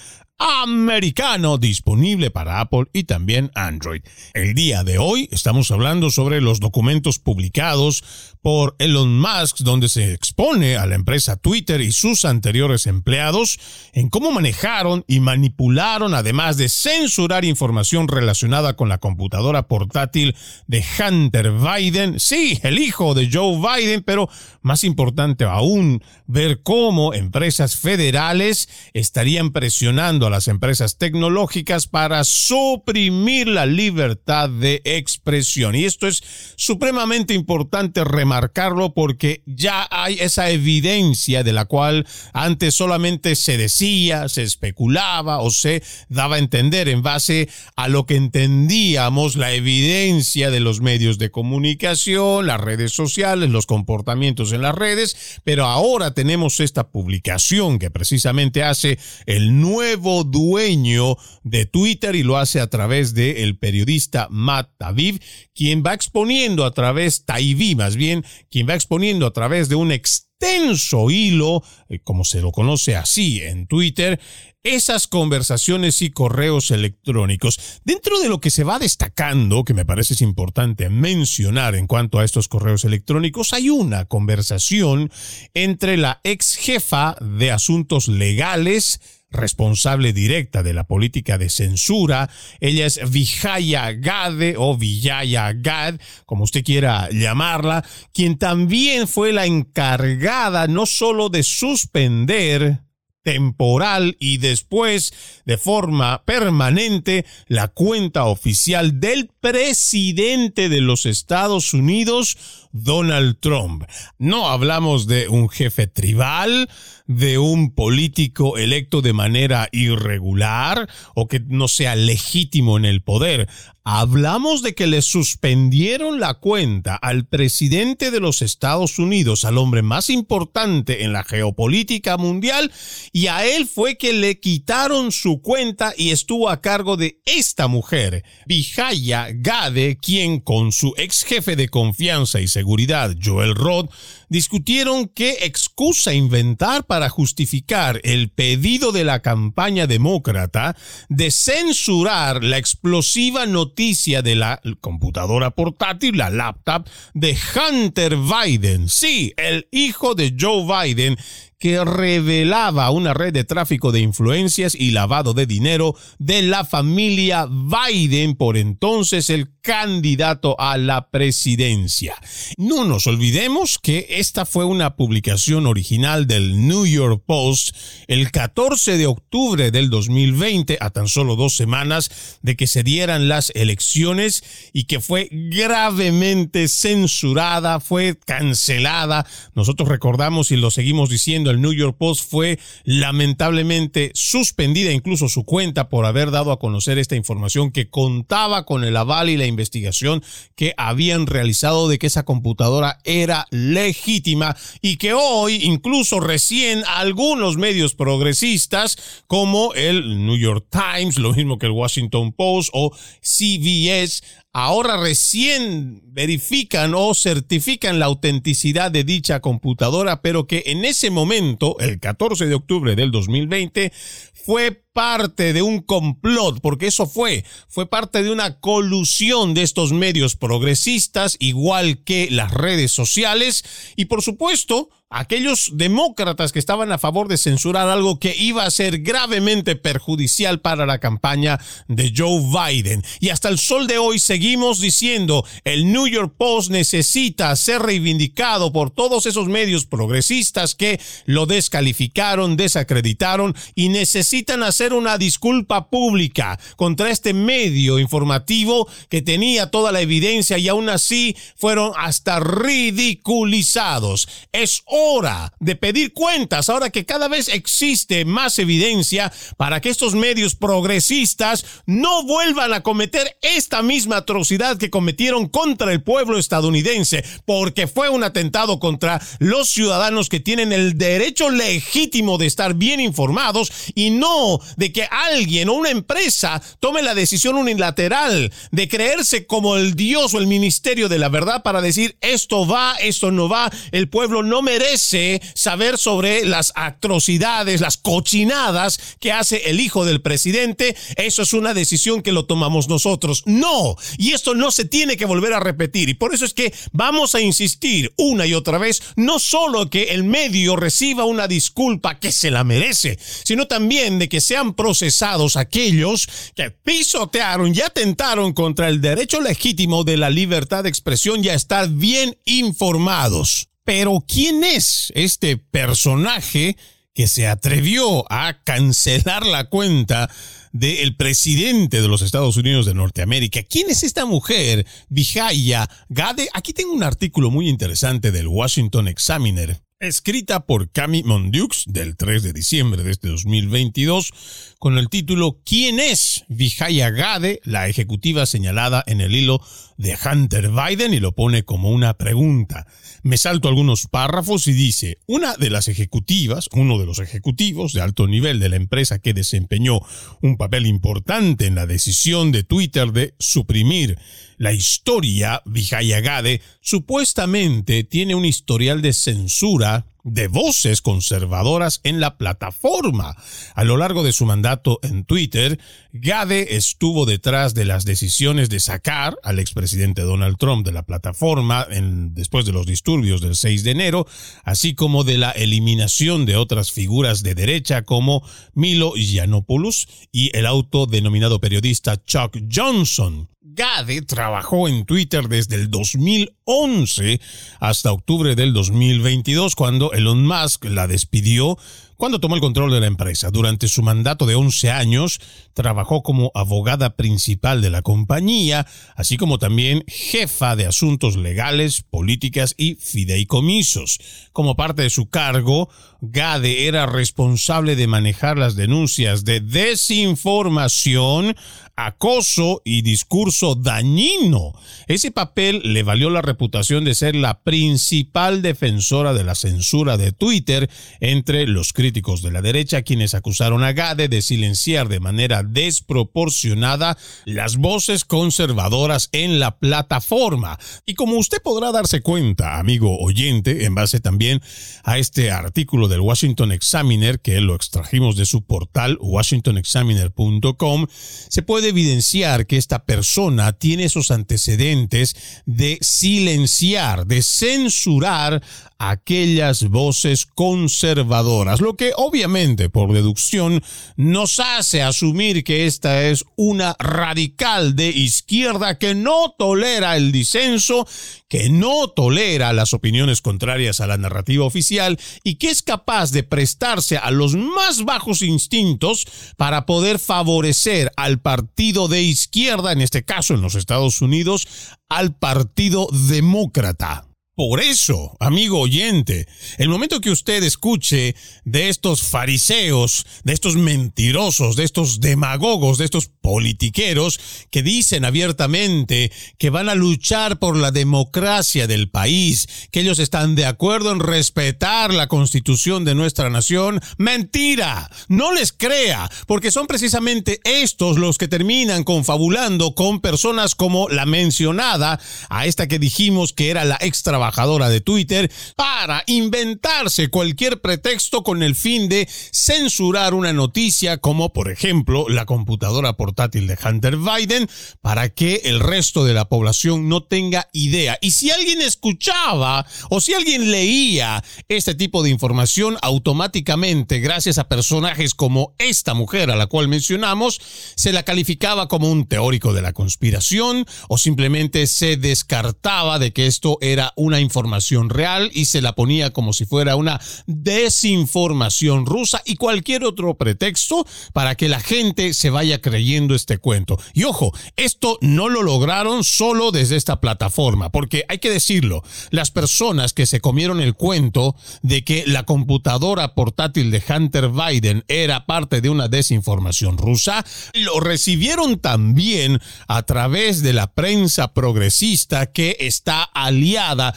americano 0.62 1.59
disponible 1.59 2.31
para 2.31 2.61
Apple 2.61 2.85
y 2.93 3.05
también 3.05 3.51
Android. 3.55 4.03
El 4.35 4.55
día 4.55 4.85
de 4.85 4.99
hoy 4.99 5.29
estamos 5.31 5.71
hablando 5.71 6.11
sobre 6.11 6.41
los 6.41 6.61
documentos 6.61 7.19
publicados 7.19 8.05
por 8.43 8.75
Elon 8.79 9.21
Musk 9.21 9.59
donde 9.61 9.89
se 9.89 10.12
expone 10.12 10.77
a 10.77 10.87
la 10.87 10.97
empresa 10.97 11.37
Twitter 11.37 11.81
y 11.81 11.93
sus 11.93 12.25
anteriores 12.25 12.87
empleados 12.87 13.59
en 13.93 14.09
cómo 14.09 14.33
manejaron 14.33 15.05
y 15.07 15.21
manipularon 15.21 16.15
además 16.15 16.57
de 16.57 16.69
censurar 16.69 17.45
información 17.45 18.09
relacionada 18.09 18.75
con 18.75 18.89
la 18.89 18.99
computadora 18.99 19.69
portátil 19.69 20.35
de 20.67 20.85
Hunter 20.99 21.53
Biden, 21.53 22.19
sí, 22.19 22.59
el 22.62 22.79
hijo 22.79 23.15
de 23.15 23.31
Joe 23.33 23.59
Biden, 23.59 24.03
pero 24.03 24.29
más 24.61 24.85
importante 24.85 25.45
aún, 25.45 26.03
ver 26.27 26.62
cómo 26.62 27.15
empresas 27.15 27.77
federales 27.77 28.69
estarían 28.93 29.53
presionando 29.53 30.22
a 30.26 30.31
las 30.31 30.49
empresas 30.49 30.99
tecnológicas 30.99 31.87
para 31.87 32.25
suprimir 32.25 33.49
la 33.49 33.67
libertad 33.67 34.49
de 34.49 34.83
expresión. 34.85 35.75
Y 35.75 35.85
esto 35.85 36.07
es 36.07 36.23
supremamente 36.57 37.35
importante 37.35 38.05
remarcarlo 38.05 38.95
porque 38.95 39.43
ya 39.47 39.87
hay 39.91 40.19
esa 40.21 40.50
evidencia 40.50 41.43
de 41.43 41.52
la 41.52 41.64
cual 41.64 42.07
antes 42.33 42.75
solamente 42.75 43.37
se 43.37 43.57
decía, 43.57 44.29
se 44.29 44.43
especulaba 44.43 45.41
o 45.41 45.50
se 45.50 45.83
daba 46.09 46.37
a 46.37 46.38
entender 46.38 46.88
en 46.88 47.02
base 47.02 47.49
a 47.76 47.88
lo 47.88 48.07
que 48.07 48.17
entendíamos 48.17 49.37
la 49.37 49.52
evidencia 49.52 50.50
de 50.50 50.61
los 50.61 50.81
medios 50.81 51.19
de 51.19 51.31
comunicación, 51.31 52.47
las 52.47 52.61
redes 52.61 52.93
sociales, 52.93 53.50
los 53.50 53.67
comportamientos 53.67 54.52
en 54.52 54.62
las 54.62 54.75
redes, 54.75 55.41
pero 55.45 55.67
ahora 55.67 56.14
tenemos 56.14 56.61
esta 56.61 56.88
publicación 56.88 57.79
que 57.79 57.91
precisamente 57.91 58.62
hace 58.62 58.99
el 59.26 59.61
nuevo 59.61 60.12
dueño 60.25 61.16
de 61.42 61.66
Twitter 61.66 62.14
y 62.14 62.23
lo 62.23 62.37
hace 62.37 62.61
a 62.61 62.69
través 62.69 63.14
del 63.14 63.59
periodista 63.59 64.28
Matt 64.31 64.71
Taviv, 64.78 65.21
quien 65.54 65.83
va 65.85 65.95
exponiendo 65.95 66.64
a 66.64 66.73
través, 66.73 67.25
Taibí 67.25 67.75
más 67.75 67.97
bien, 67.97 68.25
quien 68.50 68.69
va 68.69 68.75
exponiendo 68.75 69.26
a 69.26 69.33
través 69.33 69.69
de 69.69 69.75
un 69.75 69.90
extenso 69.90 71.11
hilo, 71.11 71.62
eh, 71.88 72.00
como 72.02 72.25
se 72.25 72.40
lo 72.40 72.52
conoce 72.52 72.97
así 72.97 73.40
en 73.40 73.66
Twitter, 73.66 74.21
esas 74.64 75.09
conversaciones 75.09 76.02
y 76.02 76.11
correos 76.11 76.71
electrónicos. 76.71 77.81
Dentro 77.85 78.21
de 78.21 78.28
lo 78.28 78.40
que 78.40 78.50
se 78.50 78.64
va 78.64 78.78
destacando, 78.78 79.64
que 79.64 79.75
me 79.75 79.85
parece 79.85 80.23
importante 80.23 80.88
mencionar 80.88 81.75
en 81.75 81.87
cuanto 81.87 82.19
a 82.19 82.25
estos 82.25 82.49
correos 82.49 82.85
electrónicos, 82.85 83.52
hay 83.52 83.71
una 83.71 84.04
conversación 84.04 85.11
entre 85.54 85.97
la 85.97 86.21
ex 86.23 86.54
jefa 86.54 87.16
de 87.21 87.50
asuntos 87.50 88.09
legales, 88.09 89.00
responsable 89.33 90.12
directa 90.12 90.62
de 90.62 90.75
la 90.75 90.85
política 90.85 91.39
de 91.39 91.49
censura. 91.49 92.31
Ella 92.61 92.87
es 92.87 93.01
Vijaya 93.11 93.93
Gade 93.93 94.55
o 94.57 94.77
Vijaya 94.77 95.53
Gad, 95.53 96.01
como 96.27 96.45
usted 96.45 96.65
quiera 96.65 97.09
llamarla, 97.11 97.85
quien 98.12 98.39
también 98.39 99.09
fue 99.09 99.33
la 99.33 99.47
encargada 99.47 100.67
no 100.67 100.87
solo 100.87 101.29
de 101.29 101.43
suspender 101.43 102.83
temporal 103.23 104.17
y 104.19 104.39
después 104.39 105.12
de 105.45 105.57
forma 105.57 106.25
permanente 106.25 107.25
la 107.47 107.69
cuenta 107.69 108.25
oficial 108.25 109.01
del 109.01 109.31
presidente 109.41 110.69
de 110.69 110.81
los 110.81 111.07
Estados 111.07 111.73
Unidos, 111.73 112.37
Donald 112.73 113.39
Trump. 113.41 113.85
No 114.19 114.49
hablamos 114.49 115.07
de 115.07 115.29
un 115.29 115.49
jefe 115.49 115.87
tribal, 115.87 116.69
de 117.07 117.39
un 117.39 117.75
político 117.75 118.59
electo 118.59 119.03
de 119.03 119.13
manera 119.13 119.69
irregular 119.73 120.89
o 121.15 121.29
que 121.29 121.41
no 121.41 121.69
sea 121.69 121.97
legítimo 121.97 122.77
en 122.77 122.85
el 122.85 123.03
poder. 123.03 123.49
Hablamos 123.85 124.63
de 124.63 124.77
que 124.77 124.87
le 124.87 125.03
suspendieron 125.03 126.21
la 126.21 126.35
cuenta 126.35 126.95
al 126.95 127.27
presidente 127.27 128.13
de 128.13 128.21
los 128.21 128.41
Estados 128.41 129.01
Unidos, 129.01 129.45
al 129.45 129.59
hombre 129.59 129.83
más 129.83 130.09
importante 130.09 131.03
en 131.03 131.13
la 131.13 131.25
geopolítica 131.25 132.17
mundial, 132.17 132.71
y 133.13 133.27
a 133.27 133.45
él 133.45 133.67
fue 133.67 133.99
que 133.99 134.13
le 134.13 134.39
quitaron 134.39 135.11
su 135.11 135.43
cuenta 135.43 135.95
y 135.97 136.11
estuvo 136.11 136.49
a 136.49 136.61
cargo 136.61 136.97
de 136.97 137.21
esta 137.25 137.67
mujer, 137.67 138.25
Vijaya 138.47 139.29
Gade, 139.35 139.97
quien 139.97 140.39
con 140.39 140.71
su 140.71 140.95
ex 140.97 141.25
jefe 141.25 141.57
de 141.57 141.69
confianza 141.69 142.41
y 142.41 142.47
seguridad, 142.47 143.17
Joel 143.21 143.57
Roth, 143.57 143.91
discutieron 144.33 145.09
qué 145.09 145.37
excusa 145.43 146.15
inventar 146.15 146.85
para 146.85 147.11
justificar 147.11 148.01
el 148.03 148.31
pedido 148.31 148.91
de 148.91 149.05
la 149.05 149.21
campaña 149.21 149.87
demócrata 149.87 150.75
de 151.11 151.31
censurar 151.31 152.43
la 152.43 152.57
explosiva 152.57 153.45
noticia 153.45 154.23
de 154.23 154.35
la 154.35 154.59
computadora 154.81 155.51
portátil, 155.51 156.17
la 156.17 156.31
laptop 156.31 156.89
de 157.12 157.37
Hunter 157.55 158.17
Biden. 158.17 158.89
Sí, 158.89 159.35
el 159.37 159.69
hijo 159.71 160.15
de 160.15 160.35
Joe 160.41 160.65
Biden 160.65 161.19
que 161.62 161.85
revelaba 161.85 162.90
una 162.90 163.14
red 163.14 163.33
de 163.33 163.45
tráfico 163.45 163.92
de 163.92 164.00
influencias 164.00 164.75
y 164.75 164.90
lavado 164.90 165.33
de 165.33 165.47
dinero 165.47 165.95
de 166.19 166.42
la 166.42 166.64
familia 166.64 167.47
Biden, 167.49 168.35
por 168.35 168.57
entonces 168.57 169.31
el 169.31 169.49
candidato 169.62 170.57
a 170.59 170.76
la 170.76 171.09
presidencia. 171.11 172.16
No 172.57 172.85
nos 172.85 173.07
olvidemos 173.07 173.78
que 173.78 174.09
esta 174.11 174.45
fue 174.45 174.64
una 174.64 174.97
publicación 174.97 175.69
original 175.69 176.26
del 176.26 176.66
New 176.66 176.85
York 176.85 177.23
Post 177.25 177.76
el 178.09 178.33
14 178.33 178.99
de 178.99 179.07
octubre 179.07 179.71
del 179.71 179.88
2020, 179.88 180.78
a 180.81 180.90
tan 180.90 181.07
solo 181.07 181.37
dos 181.37 181.54
semanas 181.54 182.40
de 182.42 182.57
que 182.57 182.66
se 182.66 182.83
dieran 182.83 183.28
las 183.28 183.52
elecciones 183.54 184.42
y 184.73 184.87
que 184.87 184.99
fue 184.99 185.28
gravemente 185.31 186.66
censurada, 186.66 187.78
fue 187.78 188.19
cancelada. 188.19 189.25
Nosotros 189.54 189.88
recordamos 189.88 190.50
y 190.50 190.57
lo 190.57 190.73
seguimos 190.73 191.09
diciendo 191.09 191.52
el 191.53 191.61
New 191.61 191.73
York 191.73 191.97
Post 191.99 192.29
fue 192.29 192.59
lamentablemente 192.85 194.11
suspendida 194.15 194.93
incluso 194.93 195.29
su 195.29 195.45
cuenta 195.45 195.89
por 195.89 196.05
haber 196.05 196.31
dado 196.31 196.53
a 196.53 196.59
conocer 196.59 196.99
esta 196.99 197.17
información 197.17 197.71
que 197.71 197.89
contaba 197.89 198.65
con 198.65 198.85
el 198.85 198.97
aval 198.97 199.31
y 199.31 199.37
la 199.37 199.47
investigación 199.47 200.23
que 200.57 200.75
habían 200.77 201.27
realizado 201.27 201.89
de 201.89 201.99
que 201.99 202.07
esa 202.07 202.25
computadora 202.25 202.99
era 203.05 203.47
legítima 203.51 204.57
y 204.81 204.97
que 204.97 205.13
hoy 205.15 205.61
incluso 205.62 206.21
recién 206.21 206.83
algunos 206.87 207.57
medios 207.57 207.95
progresistas 207.95 209.23
como 209.27 209.75
el 209.75 210.27
New 210.27 210.37
York 210.37 210.67
Times, 210.71 211.19
lo 211.19 211.33
mismo 211.33 211.59
que 211.59 211.67
el 211.67 211.73
Washington 211.73 212.33
Post 212.33 212.71
o 212.73 212.93
CBS 213.21 214.23
ahora 214.53 214.99
recién 214.99 216.03
verifican 216.07 216.93
o 216.95 217.15
certifican 217.15 217.99
la 217.99 218.07
autenticidad 218.07 218.91
de 218.91 219.05
dicha 219.05 219.41
computadora, 219.41 220.21
pero 220.21 220.47
que 220.47 220.65
en 220.67 220.85
ese 220.85 221.11
momento, 221.11 221.77
el 221.81 221.99
14 221.99 222.47
de 222.47 222.55
octubre 222.55 222.95
del 222.95 223.11
2020, 223.11 223.93
fue 224.35 224.82
parte 224.92 225.52
de 225.52 225.62
un 225.62 225.81
complot, 225.81 226.61
porque 226.61 226.87
eso 226.87 227.07
fue, 227.07 227.44
fue 227.68 227.88
parte 227.88 228.22
de 228.22 228.31
una 228.31 228.61
colusión 228.61 229.55
de 229.55 229.62
estos 229.62 229.92
medios 229.92 230.37
progresistas, 230.37 231.37
igual 231.40 232.05
que 232.05 232.28
las 232.31 232.52
redes 232.52 232.92
sociales, 232.92 233.64
y 233.96 234.07
por 234.07 234.22
supuesto, 234.22 234.90
aquellos 235.12 235.70
demócratas 235.74 236.52
que 236.52 236.59
estaban 236.59 236.90
a 236.90 236.98
favor 236.98 237.28
de 237.28 237.37
censurar 237.37 237.88
algo 237.88 238.18
que 238.18 238.35
iba 238.37 238.64
a 238.64 238.70
ser 238.70 239.00
gravemente 239.00 239.76
perjudicial 239.76 240.61
para 240.61 240.87
la 240.87 240.98
campaña 240.98 241.61
de 241.87 242.12
Joe 242.16 242.40
Biden. 242.40 243.05
Y 243.20 243.28
hasta 243.28 243.48
el 243.48 243.59
sol 243.59 243.87
de 243.87 243.98
hoy 243.98 244.18
seguimos 244.18 244.81
diciendo, 244.81 245.44
el 245.64 245.92
New 245.92 246.07
York 246.07 246.35
Post 246.37 246.70
necesita 246.70 247.55
ser 247.57 247.83
reivindicado 247.83 248.72
por 248.72 248.90
todos 248.90 249.26
esos 249.26 249.48
medios 249.48 249.87
progresistas 249.87 250.74
que 250.74 251.00
lo 251.26 251.46
descalificaron, 251.46 252.57
desacreditaron 252.57 253.55
y 253.74 253.90
necesitan 253.90 254.62
hacer 254.62 254.82
una 254.90 255.18
disculpa 255.18 255.88
pública 255.88 256.59
contra 256.77 257.11
este 257.11 257.33
medio 257.33 258.01
informativo 258.01 258.88
que 259.09 259.23
tenía 259.23 259.71
toda 259.71 259.92
la 259.92 260.01
evidencia 260.01 260.59
y 260.59 260.68
aún 260.68 260.88
así 260.88 261.37
fueron 261.57 261.92
hasta 261.97 262.40
ridiculizados. 262.40 264.29
Es 264.51 264.83
hora 264.87 265.53
de 265.61 265.77
pedir 265.77 266.12
cuentas, 266.12 266.68
ahora 266.68 266.90
que 266.90 267.05
cada 267.05 267.29
vez 267.29 267.49
existe 267.49 268.25
más 268.25 268.59
evidencia 268.59 269.33
para 269.57 269.81
que 269.81 269.90
estos 269.90 270.14
medios 270.14 270.57
progresistas 270.57 271.64
no 271.87 272.25
vuelvan 272.25 272.73
a 272.73 272.83
cometer 272.83 273.37
esta 273.42 273.83
misma 273.83 274.18
atrocidad 274.18 274.79
que 274.79 274.90
cometieron 274.90 275.49
contra 275.49 275.92
el 275.92 276.03
pueblo 276.03 276.38
estadounidense, 276.38 277.25
porque 277.45 277.87
fue 277.87 278.09
un 278.09 278.25
atentado 278.25 278.81
contra 278.81 279.21
los 279.38 279.68
ciudadanos 279.71 280.29
que 280.29 280.40
tienen 280.40 280.73
el 280.73 280.99
derecho 280.99 281.51
legítimo 281.51 282.38
de 282.38 282.47
estar 282.47 282.75
bien 282.75 283.01
informados 283.01 283.73
y 283.95 284.11
no 284.11 284.59
de 284.77 284.93
que 284.93 285.05
alguien 285.11 285.69
o 285.69 285.75
una 285.75 285.91
empresa 285.91 286.63
tome 286.81 287.03
la 287.03 287.15
decisión 287.15 287.57
unilateral 287.57 288.53
de 288.71 288.89
creerse 288.89 289.47
como 289.47 289.77
el 289.77 289.95
Dios 289.95 290.35
o 290.35 290.39
el 290.39 290.47
ministerio 290.47 291.09
de 291.09 291.19
la 291.19 291.29
verdad 291.29 291.63
para 291.63 291.81
decir 291.81 292.17
esto 292.21 292.67
va, 292.67 292.95
esto 293.01 293.31
no 293.31 293.49
va, 293.49 293.71
el 293.91 294.09
pueblo 294.09 294.43
no 294.43 294.63
merece 294.63 295.41
saber 295.55 295.99
sobre 295.99 296.45
las 296.45 296.73
atrocidades, 296.75 297.81
las 297.81 297.97
cochinadas 297.97 298.99
que 299.21 299.33
hace 299.33 299.71
el 299.71 299.81
hijo 299.81 300.05
del 300.05 300.23
presidente. 300.23 300.97
Eso 301.17 301.43
es 301.43 301.53
una 301.53 301.75
decisión 301.75 302.23
que 302.23 302.33
lo 302.33 302.47
tomamos 302.47 302.89
nosotros. 302.89 303.43
No, 303.47 303.97
y 304.19 304.33
esto 304.33 304.55
no 304.55 304.71
se 304.71 304.85
tiene 304.85 305.17
que 305.17 305.25
volver 305.25 305.53
a 305.53 305.61
repetir. 305.61 306.09
Y 306.09 306.15
por 306.15 306.35
eso 306.35 306.45
es 306.45 306.55
que 306.55 306.73
vamos 306.93 307.35
a 307.35 307.41
insistir 307.41 308.13
una 308.17 308.47
y 308.47 308.55
otra 308.55 308.79
vez, 308.79 309.03
no 309.17 309.39
solo 309.39 309.91
que 309.91 310.05
el 310.11 310.25
medio 310.25 310.77
reciba 310.77 311.25
una 311.25 311.49
disculpa 311.49 312.19
que 312.19 312.33
se 312.33 312.51
la 312.51 312.65
merece, 312.65 313.19
sino 313.45 313.67
también 313.67 314.19
de 314.19 314.29
que 314.29 314.41
procesados 314.75 315.57
aquellos 315.57 316.29
que 316.55 316.70
pisotearon 316.70 317.75
y 317.75 317.81
atentaron 317.81 318.53
contra 318.53 318.88
el 318.88 319.01
derecho 319.01 319.40
legítimo 319.40 320.05
de 320.05 320.16
la 320.16 320.31
libertad 320.31 320.85
de 320.85 320.88
expresión 320.88 321.44
y 321.44 321.48
a 321.48 321.55
estar 321.55 321.88
bien 321.88 322.38
informados. 322.44 323.68
Pero 323.85 324.25
¿quién 324.27 324.64
es 324.64 325.12
este 325.14 325.57
personaje 325.57 326.77
que 327.14 327.27
se 327.27 327.46
atrevió 327.46 328.25
a 328.33 328.62
cancelar 328.64 329.44
la 329.44 329.64
cuenta 329.64 330.31
del 330.72 331.14
presidente 331.16 332.01
de 332.01 332.09
los 332.09 332.22
Estados 332.22 332.57
Unidos 332.57 332.87
de 332.87 332.94
Norteamérica. 332.94 333.62
¿Quién 333.62 333.90
es 333.90 334.03
esta 334.03 334.25
mujer? 334.25 334.87
Vijaya 335.09 335.88
Gade. 336.09 336.48
Aquí 336.55 336.72
tengo 336.72 336.92
un 336.92 337.03
artículo 337.03 337.51
muy 337.51 337.68
interesante 337.68 338.33
del 338.33 338.48
Washington 338.48 339.09
Examiner 339.09 339.83
escrita 340.03 340.67
por 340.67 340.91
Cami 340.91 341.23
Mondiux 341.23 341.85
del 341.87 342.17
3 342.17 342.43
de 342.43 342.53
diciembre 342.53 343.05
de 343.05 343.12
este 343.12 343.29
2022, 343.29 344.75
con 344.81 344.99
el 344.99 345.09
título 345.09 345.61
¿Quién 345.65 346.01
es 346.01 346.45
Vijaya 346.49 347.11
Gade, 347.11 347.61
la 347.62 347.88
ejecutiva 347.88 348.45
señalada 348.47 349.05
en 349.07 349.21
el 349.21 349.33
hilo 349.33 349.61
de 349.99 350.17
Hunter 350.17 350.71
Biden? 350.71 351.15
Y 351.15 351.21
lo 351.21 351.33
pone 351.33 351.62
como 351.62 351.91
una 351.91 352.15
pregunta. 352.15 352.87
Me 353.23 353.37
salto 353.37 353.69
algunos 353.69 354.09
párrafos 354.09 354.67
y 354.67 354.73
dice, 354.73 355.19
una 355.27 355.55
de 355.55 355.71
las 355.71 355.87
ejecutivas, 355.87 356.69
uno 356.73 356.99
de 356.99 357.07
los 357.07 357.21
ejecutivos 357.21 357.93
de 357.93 358.01
alto 358.01 358.27
nivel 358.27 358.59
de 358.59 358.71
la 358.71 358.77
empresa 358.77 359.21
que 359.21 359.35
desempeñó 359.35 360.01
un 360.41 360.57
papel 360.57 360.87
importante 360.87 361.67
en 361.67 361.77
la 361.77 361.87
decisión 361.87 362.51
de 362.51 362.65
Twitter 362.65 363.12
de 363.12 363.35
suprimir 363.38 364.19
la 364.62 364.72
historia, 364.72 365.61
Vijayagade, 365.64 366.61
supuestamente 366.81 368.05
tiene 368.05 368.37
un 368.37 368.44
historial 368.44 369.03
de 369.03 369.12
censura 369.12 370.07
de 370.25 370.49
voces 370.49 371.03
conservadoras 371.03 372.01
en 372.05 372.21
la 372.21 372.37
plataforma. 372.37 373.37
A 373.75 373.85
lo 373.85 373.97
largo 373.97 374.23
de 374.23 374.33
su 374.33 374.47
mandato 374.47 375.01
en 375.03 375.25
Twitter, 375.25 375.79
Gade 376.13 376.77
estuvo 376.77 377.27
detrás 377.27 377.75
de 377.75 377.85
las 377.85 378.05
decisiones 378.05 378.69
de 378.69 378.81
sacar 378.81 379.37
al 379.43 379.59
expresidente 379.59 380.23
Donald 380.23 380.57
Trump 380.59 380.85
de 380.87 380.93
la 380.93 381.03
plataforma 381.03 381.87
después 381.89 382.65
de 382.65 382.73
los 382.73 382.87
disturbios 382.87 383.41
del 383.41 383.57
6 383.57 383.85
de 383.85 383.91
enero, 383.91 384.27
así 384.65 384.95
como 384.95 385.25
de 385.25 385.39
la 385.39 385.51
eliminación 385.51 386.47
de 386.47 386.57
otras 386.57 386.93
figuras 386.93 387.43
de 387.43 387.55
derecha 387.55 388.03
como 388.03 388.47
Milo 388.75 389.15
Yiannopoulos 389.15 390.09
y 390.31 390.57
el 390.57 390.67
autodenominado 390.67 391.61
periodista 391.61 392.23
Chuck 392.25 392.57
Johnson. 392.73 393.49
Gade 393.75 394.21
trabajó 394.23 394.87
en 394.87 395.07
Twitter 395.07 395.49
desde 395.49 395.77
el 395.77 395.91
2011 395.91 397.41
hasta 397.81 398.13
octubre 398.13 398.55
del 398.55 398.75
2022 398.75 399.75
cuando 399.75 400.12
Elon 400.12 400.44
Musk 400.44 400.85
la 400.85 401.07
despidió 401.07 401.79
cuando 402.23 402.39
tomó 402.39 402.55
el 402.55 402.61
control 402.61 402.93
de 402.93 403.01
la 403.01 403.09
empresa. 403.09 403.51
Durante 403.51 403.89
su 403.89 404.01
mandato 404.01 404.47
de 404.47 404.55
11 404.55 404.93
años, 404.93 405.41
trabajó 405.75 406.23
como 406.23 406.53
abogada 406.55 407.17
principal 407.17 407.83
de 407.83 407.91
la 407.91 408.03
compañía, 408.03 408.87
así 409.17 409.37
como 409.37 409.59
también 409.59 410.05
jefa 410.07 410.77
de 410.77 410.87
asuntos 410.87 411.35
legales, 411.35 412.03
políticas 412.03 412.77
y 412.79 412.95
fideicomisos. 412.95 414.21
Como 414.53 414.77
parte 414.77 415.03
de 415.03 415.11
su 415.11 415.31
cargo, 415.31 415.89
Gade 416.21 416.87
era 416.87 417.07
responsable 417.07 417.97
de 417.97 418.07
manejar 418.07 418.57
las 418.57 418.77
denuncias 418.77 419.45
de 419.45 419.59
desinformación, 419.59 421.57
acoso 421.97 422.83
y 422.85 423.03
discurso 423.03 423.75
dañino. 423.75 424.75
Ese 425.09 425.33
papel 425.33 425.81
le 425.85 426.05
valió 426.05 426.31
la 426.31 426.41
reputación 426.41 427.05
de 427.05 427.17
ser 427.17 427.35
la 427.35 427.63
principal 427.63 428.63
defensora 428.63 429.35
de 429.35 429.43
la 429.43 429.57
censura 429.57 430.17
de 430.17 430.31
Twitter 430.31 430.89
entre 431.19 431.67
los 431.67 431.93
críticos 431.93 432.12
de 432.12 432.51
la 432.51 432.62
derecha, 432.62 433.03
quienes 433.03 433.35
acusaron 433.35 433.83
a 433.85 433.92
Gade 433.92 434.29
de 434.29 434.42
silenciar 434.42 435.09
de 435.09 435.20
manera 435.20 435.62
desproporcionada 435.62 437.16
las 437.44 437.77
voces 437.77 438.25
conservadoras 438.25 439.29
en 439.33 439.59
la 439.59 439.79
plataforma. 439.79 440.79
Y 441.07 441.14
como 441.14 441.38
usted 441.38 441.62
podrá 441.62 441.90
darse 441.90 442.20
cuenta, 442.20 442.79
amigo 442.79 443.18
oyente, 443.18 443.85
en 443.85 443.94
base 443.94 444.20
también 444.20 444.61
a 445.05 445.18
este 445.18 445.51
artículo 445.51 446.09
del 446.09 446.20
Washington 446.20 446.72
Examiner, 446.72 447.40
que 447.40 447.61
lo 447.61 447.75
extrajimos 447.75 448.37
de 448.37 448.46
su 448.46 448.62
portal 448.62 449.18
washingtonexaminer.com, 449.20 451.07
se 451.48 451.62
puede 451.62 451.88
evidenciar 451.88 452.66
que 452.66 452.77
esta 452.77 453.05
persona 453.05 453.72
tiene 453.72 454.05
esos 454.05 454.31
antecedentes 454.31 455.37
de 455.66 455.98
silenciar, 456.01 457.27
de 457.27 457.42
censurar 457.42 458.62
aquellas 459.11 459.88
voces 459.88 460.47
conservadoras, 460.47 461.81
lo 461.81 461.97
que 461.97 462.12
obviamente 462.17 462.88
por 462.88 463.12
deducción 463.12 463.83
nos 464.17 464.61
hace 464.61 465.03
asumir 465.03 465.65
que 465.65 465.87
esta 465.87 466.23
es 466.29 466.45
una 466.57 466.95
radical 467.01 467.97
de 467.97 468.11
izquierda 468.11 468.99
que 468.99 469.17
no 469.17 469.55
tolera 469.59 470.17
el 470.17 470.31
disenso, 470.31 471.07
que 471.49 471.69
no 471.69 472.09
tolera 472.09 472.73
las 472.73 472.95
opiniones 472.95 473.41
contrarias 473.41 474.01
a 474.01 474.07
la 474.07 474.19
narrativa 474.19 474.65
oficial 474.65 475.19
y 475.43 475.57
que 475.57 475.71
es 475.71 475.83
capaz 475.83 476.31
de 476.31 476.45
prestarse 476.45 477.17
a 477.19 477.33
los 477.33 477.57
más 477.57 478.05
bajos 478.05 478.41
instintos 478.43 479.27
para 479.57 479.85
poder 479.85 480.21
favorecer 480.21 481.11
al 481.17 481.41
partido 481.41 482.07
de 482.07 482.23
izquierda, 482.23 482.93
en 482.93 483.01
este 483.01 483.25
caso 483.25 483.55
en 483.55 483.62
los 483.62 483.75
Estados 483.75 484.23
Unidos, 484.23 484.69
al 485.09 485.35
Partido 485.35 486.07
Demócrata. 486.29 487.32
Por 487.55 487.81
eso, 487.81 488.35
amigo 488.41 488.81
oyente, 488.81 489.47
el 489.77 489.91
momento 489.91 490.23
que 490.23 490.31
usted 490.31 490.62
escuche 490.62 491.37
de 491.67 491.91
estos 491.91 492.23
fariseos, 492.23 493.27
de 493.45 493.53
estos 493.53 493.77
mentirosos, 493.77 494.75
de 494.75 494.85
estos 494.85 495.21
demagogos, 495.21 495.99
de 495.99 496.07
estos 496.07 496.29
politiqueros 496.29 497.38
que 497.71 497.83
dicen 497.83 498.25
abiertamente 498.25 499.31
que 499.59 499.69
van 499.69 499.91
a 499.91 499.95
luchar 499.95 500.59
por 500.59 500.79
la 500.79 500.93
democracia 500.93 501.87
del 501.87 502.09
país, 502.09 502.88
que 502.91 503.01
ellos 503.01 503.19
están 503.19 503.55
de 503.55 503.67
acuerdo 503.67 504.12
en 504.12 504.21
respetar 504.21 505.12
la 505.12 505.27
constitución 505.27 506.07
de 506.07 506.15
nuestra 506.15 506.49
nación, 506.49 507.01
mentira, 507.19 508.11
no 508.29 508.55
les 508.55 508.73
crea, 508.73 509.31
porque 509.47 509.71
son 509.71 509.87
precisamente 509.87 510.59
estos 510.65 511.19
los 511.19 511.37
que 511.37 511.49
terminan 511.49 512.03
confabulando 512.05 512.95
con 512.95 513.21
personas 513.21 513.75
como 513.75 514.09
la 514.09 514.25
mencionada, 514.25 515.21
a 515.51 515.67
esta 515.67 515.87
que 515.87 515.99
dijimos 515.99 516.55
que 516.55 516.71
era 516.71 516.87
la 516.87 516.97
extra 517.03 517.41
trabajadora 517.42 517.88
de 517.88 518.00
Twitter 518.00 518.52
para 518.76 519.24
inventarse 519.26 520.28
cualquier 520.28 520.81
pretexto 520.81 521.42
con 521.42 521.64
el 521.64 521.74
fin 521.74 522.09
de 522.09 522.28
censurar 522.28 523.35
una 523.35 523.52
noticia 523.52 524.18
como 524.18 524.52
por 524.52 524.70
ejemplo 524.70 525.26
la 525.28 525.44
computadora 525.44 526.12
portátil 526.12 526.68
de 526.68 526.78
Hunter 526.83 527.16
Biden 527.16 527.68
para 528.00 528.28
que 528.28 528.61
el 528.66 528.78
resto 528.78 529.24
de 529.24 529.35
la 529.35 529.48
población 529.48 530.09
no 530.09 530.22
tenga 530.22 530.68
idea. 530.72 531.18
Y 531.20 531.33
si 531.33 531.50
alguien 531.50 531.83
escuchaba 531.83 532.87
o 533.11 533.20
si 533.20 533.35
alguien 533.35 533.72
leía 533.72 534.44
este 534.68 534.94
tipo 534.94 535.24
de 535.24 535.31
información 535.31 535.96
automáticamente 536.00 537.18
gracias 537.18 537.59
a 537.59 537.68
personajes 537.68 538.35
como 538.35 538.76
esta 538.78 539.14
mujer 539.14 539.50
a 539.50 539.57
la 539.57 539.66
cual 539.66 539.88
mencionamos, 539.88 540.61
se 540.94 541.12
la 541.12 541.24
calificaba 541.24 541.88
como 541.88 542.09
un 542.09 542.28
teórico 542.28 542.72
de 542.72 542.83
la 542.83 542.92
conspiración 542.92 543.85
o 544.09 544.16
simplemente 544.16 544.87
se 544.87 545.16
descartaba 545.16 546.20
de 546.20 546.33
que 546.33 546.46
esto 546.46 546.78
era 546.81 547.12
una 547.33 547.40
información 547.40 548.11
real 548.11 548.51
y 548.53 548.66
se 548.66 548.83
la 548.83 548.92
ponía 548.92 549.31
como 549.31 549.55
si 549.55 549.64
fuera 549.64 549.97
una 549.97 550.21
desinformación 550.47 552.05
rusa 552.05 552.42
y 552.45 552.57
cualquier 552.57 553.05
otro 553.05 553.37
pretexto 553.38 554.07
para 554.35 554.55
que 554.55 554.68
la 554.68 554.81
gente 554.81 555.33
se 555.33 555.49
vaya 555.49 555.81
creyendo 555.81 556.35
este 556.35 556.59
cuento. 556.59 556.99
Y 557.14 557.25
ojo, 557.25 557.55
esto 557.77 558.18
no 558.21 558.51
lo 558.51 558.62
lograron 558.62 559.25
solo 559.25 559.73
desde 559.73 559.97
esta 559.97 560.21
plataforma, 560.21 560.90
porque 560.90 561.25
hay 561.27 561.38
que 561.38 561.49
decirlo, 561.49 562.03
las 562.29 562.51
personas 562.51 563.14
que 563.14 563.25
se 563.25 563.40
comieron 563.40 563.81
el 563.81 563.95
cuento 563.95 564.55
de 564.83 565.03
que 565.03 565.25
la 565.27 565.45
computadora 565.45 566.35
portátil 566.35 566.90
de 566.90 567.03
Hunter 567.09 567.49
Biden 567.49 568.05
era 568.09 568.45
parte 568.45 568.83
de 568.83 568.90
una 568.90 569.09
desinformación 569.09 569.97
rusa, 569.97 570.45
lo 570.75 571.01
recibieron 571.01 571.79
también 571.79 572.61
a 572.88 573.05
través 573.05 573.62
de 573.62 573.73
la 573.73 573.87
prensa 573.87 574.53
progresista 574.53 575.47
que 575.47 575.79
está 575.81 576.23
aliada 576.23 577.14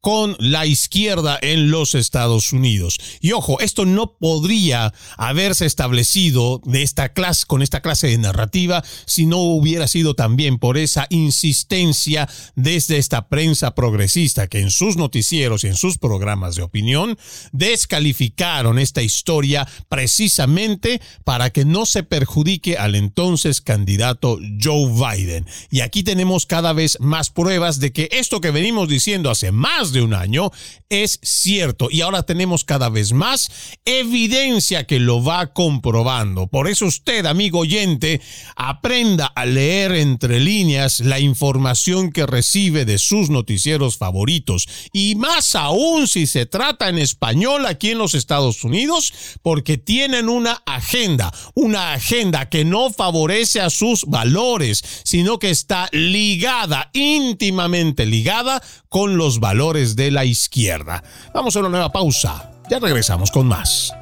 con 0.00 0.36
la 0.38 0.66
izquierda 0.66 1.38
en 1.42 1.70
los 1.70 1.94
Estados 1.94 2.52
Unidos. 2.52 2.98
Y 3.20 3.32
ojo, 3.32 3.60
esto 3.60 3.84
no 3.84 4.16
podría 4.18 4.92
haberse 5.16 5.66
establecido 5.66 6.60
de 6.64 6.82
esta 6.82 7.12
clase, 7.12 7.46
con 7.46 7.62
esta 7.62 7.80
clase 7.80 8.08
de 8.08 8.18
narrativa 8.18 8.84
si 9.06 9.26
no 9.26 9.38
hubiera 9.38 9.88
sido 9.88 10.14
también 10.14 10.58
por 10.58 10.78
esa 10.78 11.06
insistencia 11.10 12.28
desde 12.54 12.98
esta 12.98 13.28
prensa 13.28 13.74
progresista 13.74 14.46
que 14.46 14.60
en 14.60 14.70
sus 14.70 14.96
noticieros 14.96 15.64
y 15.64 15.68
en 15.68 15.76
sus 15.76 15.98
programas 15.98 16.54
de 16.54 16.62
opinión 16.62 17.18
descalificaron 17.52 18.78
esta 18.78 19.02
historia 19.02 19.66
precisamente 19.88 21.00
para 21.24 21.50
que 21.50 21.64
no 21.64 21.86
se 21.86 22.02
perjudique 22.02 22.76
al 22.76 22.94
entonces 22.94 23.60
candidato 23.60 24.38
Joe 24.62 24.92
Biden. 24.92 25.46
Y 25.70 25.80
aquí 25.80 26.02
tenemos 26.02 26.46
cada 26.46 26.72
vez 26.72 26.98
más 27.00 27.30
pruebas 27.30 27.80
de 27.80 27.92
que 27.92 28.08
esto 28.12 28.40
que 28.40 28.50
venimos 28.50 28.88
diciendo 28.88 29.30
hace 29.30 29.52
más 29.52 29.87
de 29.92 30.02
un 30.02 30.14
año 30.14 30.50
es 30.88 31.20
cierto 31.22 31.88
y 31.90 32.00
ahora 32.00 32.22
tenemos 32.22 32.64
cada 32.64 32.88
vez 32.88 33.12
más 33.12 33.50
evidencia 33.84 34.84
que 34.86 34.98
lo 34.98 35.22
va 35.22 35.52
comprobando. 35.52 36.46
Por 36.46 36.68
eso 36.68 36.86
usted, 36.86 37.26
amigo 37.26 37.60
oyente, 37.60 38.20
aprenda 38.56 39.26
a 39.26 39.44
leer 39.44 39.92
entre 39.92 40.40
líneas 40.40 41.00
la 41.00 41.20
información 41.20 42.10
que 42.10 42.26
recibe 42.26 42.84
de 42.84 42.98
sus 42.98 43.30
noticieros 43.30 43.96
favoritos 43.96 44.68
y 44.92 45.14
más 45.14 45.54
aún 45.54 46.08
si 46.08 46.26
se 46.26 46.46
trata 46.46 46.88
en 46.88 46.98
español 46.98 47.66
aquí 47.66 47.90
en 47.90 47.98
los 47.98 48.14
Estados 48.14 48.64
Unidos 48.64 49.12
porque 49.42 49.78
tienen 49.78 50.28
una 50.28 50.62
agenda, 50.66 51.32
una 51.54 51.92
agenda 51.92 52.48
que 52.48 52.64
no 52.64 52.90
favorece 52.90 53.60
a 53.60 53.70
sus 53.70 54.04
valores, 54.04 54.82
sino 55.04 55.38
que 55.38 55.50
está 55.50 55.88
ligada, 55.92 56.90
íntimamente 56.92 58.06
ligada 58.06 58.62
con 58.88 59.16
los 59.16 59.38
valores 59.38 59.77
de 59.78 60.10
la 60.10 60.24
izquierda. 60.24 61.02
Vamos 61.32 61.54
a 61.56 61.60
una 61.60 61.68
nueva 61.68 61.92
pausa. 61.92 62.50
Ya 62.68 62.78
regresamos 62.78 63.30
con 63.30 63.46
más. 63.46 63.92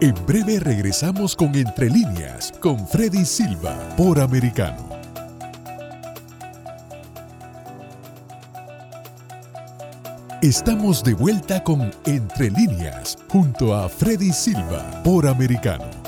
En 0.00 0.14
breve 0.26 0.60
regresamos 0.60 1.34
con 1.34 1.54
Entre 1.54 1.90
líneas 1.90 2.52
con 2.60 2.86
Freddy 2.86 3.24
Silva 3.24 3.76
por 3.96 4.20
Americano. 4.20 4.88
Estamos 10.40 11.02
de 11.02 11.14
vuelta 11.14 11.64
con 11.64 11.90
Entre 12.06 12.50
líneas 12.50 13.18
junto 13.28 13.74
a 13.74 13.88
Freddy 13.88 14.32
Silva 14.32 15.02
por 15.02 15.26
Americano. 15.26 16.03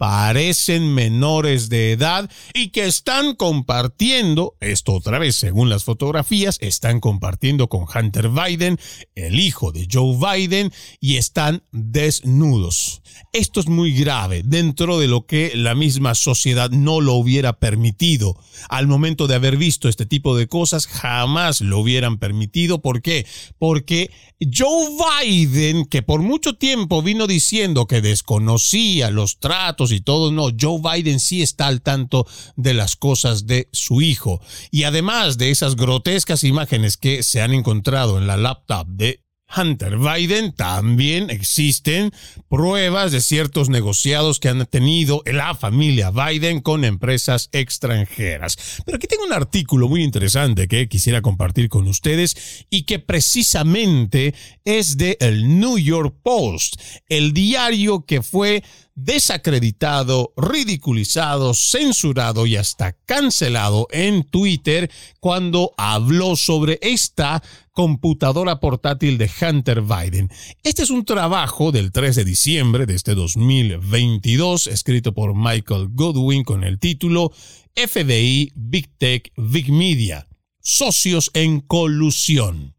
parecen 0.00 0.94
menores 0.94 1.68
de 1.68 1.92
edad 1.92 2.30
y 2.54 2.68
que 2.68 2.86
están 2.86 3.34
compartiendo, 3.34 4.56
esto 4.58 4.94
otra 4.94 5.18
vez 5.18 5.36
según 5.36 5.68
las 5.68 5.84
fotografías, 5.84 6.56
están 6.62 7.00
compartiendo 7.00 7.68
con 7.68 7.84
Hunter 7.94 8.30
Biden, 8.30 8.78
el 9.14 9.38
hijo 9.38 9.72
de 9.72 9.86
Joe 9.92 10.16
Biden, 10.16 10.72
y 11.00 11.16
están 11.16 11.64
desnudos. 11.70 13.02
Esto 13.34 13.60
es 13.60 13.68
muy 13.68 13.92
grave 13.92 14.42
dentro 14.42 14.98
de 14.98 15.06
lo 15.06 15.26
que 15.26 15.52
la 15.54 15.74
misma 15.74 16.14
sociedad 16.14 16.70
no 16.70 17.02
lo 17.02 17.12
hubiera 17.16 17.58
permitido. 17.58 18.38
Al 18.70 18.86
momento 18.86 19.26
de 19.26 19.34
haber 19.34 19.58
visto 19.58 19.86
este 19.86 20.06
tipo 20.06 20.34
de 20.34 20.48
cosas, 20.48 20.86
jamás 20.86 21.60
lo 21.60 21.78
hubieran 21.78 22.16
permitido. 22.16 22.80
¿Por 22.80 23.02
qué? 23.02 23.26
Porque 23.58 24.10
Joe 24.40 24.96
Biden, 25.22 25.84
que 25.84 26.00
por 26.00 26.22
mucho 26.22 26.54
tiempo 26.54 27.02
vino 27.02 27.26
diciendo 27.26 27.86
que 27.86 28.00
desconocía 28.00 29.10
los 29.10 29.38
tratos 29.38 29.89
y 29.94 30.00
todo, 30.00 30.32
no, 30.32 30.48
Joe 30.58 30.80
Biden 30.80 31.20
sí 31.20 31.42
está 31.42 31.66
al 31.66 31.82
tanto 31.82 32.26
de 32.56 32.74
las 32.74 32.96
cosas 32.96 33.46
de 33.46 33.68
su 33.72 34.02
hijo. 34.02 34.40
Y 34.70 34.84
además 34.84 35.38
de 35.38 35.50
esas 35.50 35.76
grotescas 35.76 36.44
imágenes 36.44 36.96
que 36.96 37.22
se 37.22 37.40
han 37.40 37.52
encontrado 37.52 38.18
en 38.18 38.26
la 38.26 38.36
laptop 38.36 38.86
de 38.88 39.20
Hunter 39.56 39.98
Biden, 39.98 40.52
también 40.52 41.30
existen 41.30 42.12
pruebas 42.48 43.12
de 43.12 43.20
ciertos 43.20 43.68
negociados 43.68 44.38
que 44.38 44.48
han 44.48 44.64
tenido 44.66 45.22
la 45.26 45.54
familia 45.54 46.10
Biden 46.10 46.60
con 46.60 46.84
empresas 46.84 47.48
extranjeras. 47.52 48.82
Pero 48.84 48.96
aquí 48.96 49.06
tengo 49.06 49.24
un 49.24 49.32
artículo 49.32 49.88
muy 49.88 50.02
interesante 50.02 50.68
que 50.68 50.88
quisiera 50.88 51.22
compartir 51.22 51.68
con 51.68 51.88
ustedes 51.88 52.66
y 52.70 52.84
que 52.84 52.98
precisamente 52.98 54.34
es 54.64 54.96
de 54.96 55.16
el 55.20 55.58
New 55.58 55.78
York 55.78 56.14
Post, 56.22 56.80
el 57.08 57.32
diario 57.32 58.04
que 58.06 58.22
fue 58.22 58.62
desacreditado, 58.94 60.32
ridiculizado, 60.36 61.54
censurado 61.54 62.46
y 62.46 62.56
hasta 62.56 62.92
cancelado 63.06 63.88
en 63.90 64.24
Twitter 64.24 64.90
cuando 65.20 65.72
habló 65.76 66.36
sobre 66.36 66.78
esta 66.82 67.42
computadora 67.72 68.60
portátil 68.60 69.18
de 69.18 69.30
Hunter 69.40 69.82
Biden. 69.82 70.30
Este 70.62 70.82
es 70.82 70.90
un 70.90 71.04
trabajo 71.04 71.72
del 71.72 71.92
3 71.92 72.16
de 72.16 72.24
diciembre 72.24 72.86
de 72.86 72.94
este 72.94 73.14
2022, 73.14 74.66
escrito 74.66 75.14
por 75.14 75.34
Michael 75.34 75.88
Godwin 75.90 76.44
con 76.44 76.64
el 76.64 76.78
título 76.78 77.32
FBI, 77.74 78.52
Big 78.54 78.90
Tech, 78.98 79.32
Big 79.36 79.72
Media, 79.72 80.28
socios 80.60 81.30
en 81.34 81.60
colusión. 81.60 82.74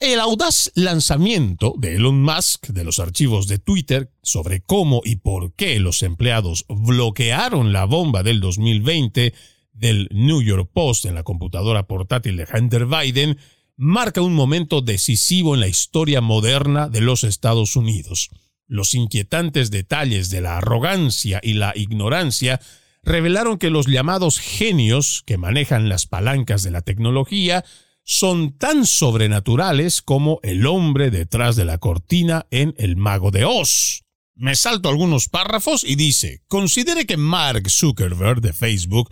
El 0.00 0.18
audaz 0.18 0.72
lanzamiento 0.74 1.74
de 1.76 1.96
Elon 1.96 2.22
Musk 2.22 2.68
de 2.68 2.84
los 2.84 2.98
archivos 3.00 3.48
de 3.48 3.58
Twitter 3.58 4.10
sobre 4.22 4.62
cómo 4.62 5.02
y 5.04 5.16
por 5.16 5.54
qué 5.54 5.78
los 5.78 6.02
empleados 6.02 6.64
bloquearon 6.68 7.74
la 7.74 7.84
bomba 7.84 8.22
del 8.22 8.40
2020 8.40 9.34
del 9.74 10.08
New 10.10 10.40
York 10.40 10.70
Post 10.72 11.04
en 11.04 11.14
la 11.14 11.22
computadora 11.22 11.86
portátil 11.86 12.38
de 12.38 12.48
Hunter 12.50 12.86
Biden 12.86 13.38
marca 13.82 14.20
un 14.20 14.34
momento 14.34 14.82
decisivo 14.82 15.54
en 15.54 15.60
la 15.60 15.66
historia 15.66 16.20
moderna 16.20 16.90
de 16.90 17.00
los 17.00 17.24
Estados 17.24 17.76
Unidos. 17.76 18.28
Los 18.66 18.92
inquietantes 18.92 19.70
detalles 19.70 20.28
de 20.28 20.42
la 20.42 20.58
arrogancia 20.58 21.40
y 21.42 21.54
la 21.54 21.72
ignorancia 21.74 22.60
revelaron 23.02 23.56
que 23.56 23.70
los 23.70 23.86
llamados 23.86 24.38
genios 24.38 25.22
que 25.24 25.38
manejan 25.38 25.88
las 25.88 26.06
palancas 26.06 26.62
de 26.62 26.72
la 26.72 26.82
tecnología 26.82 27.64
son 28.04 28.52
tan 28.58 28.84
sobrenaturales 28.84 30.02
como 30.02 30.40
el 30.42 30.66
hombre 30.66 31.10
detrás 31.10 31.56
de 31.56 31.64
la 31.64 31.78
cortina 31.78 32.46
en 32.50 32.74
El 32.76 32.96
Mago 32.96 33.30
de 33.30 33.46
Oz. 33.46 34.04
Me 34.34 34.56
salto 34.56 34.90
algunos 34.90 35.30
párrafos 35.30 35.84
y 35.84 35.94
dice, 35.94 36.42
considere 36.48 37.06
que 37.06 37.16
Mark 37.16 37.70
Zuckerberg 37.70 38.42
de 38.42 38.52
Facebook 38.52 39.10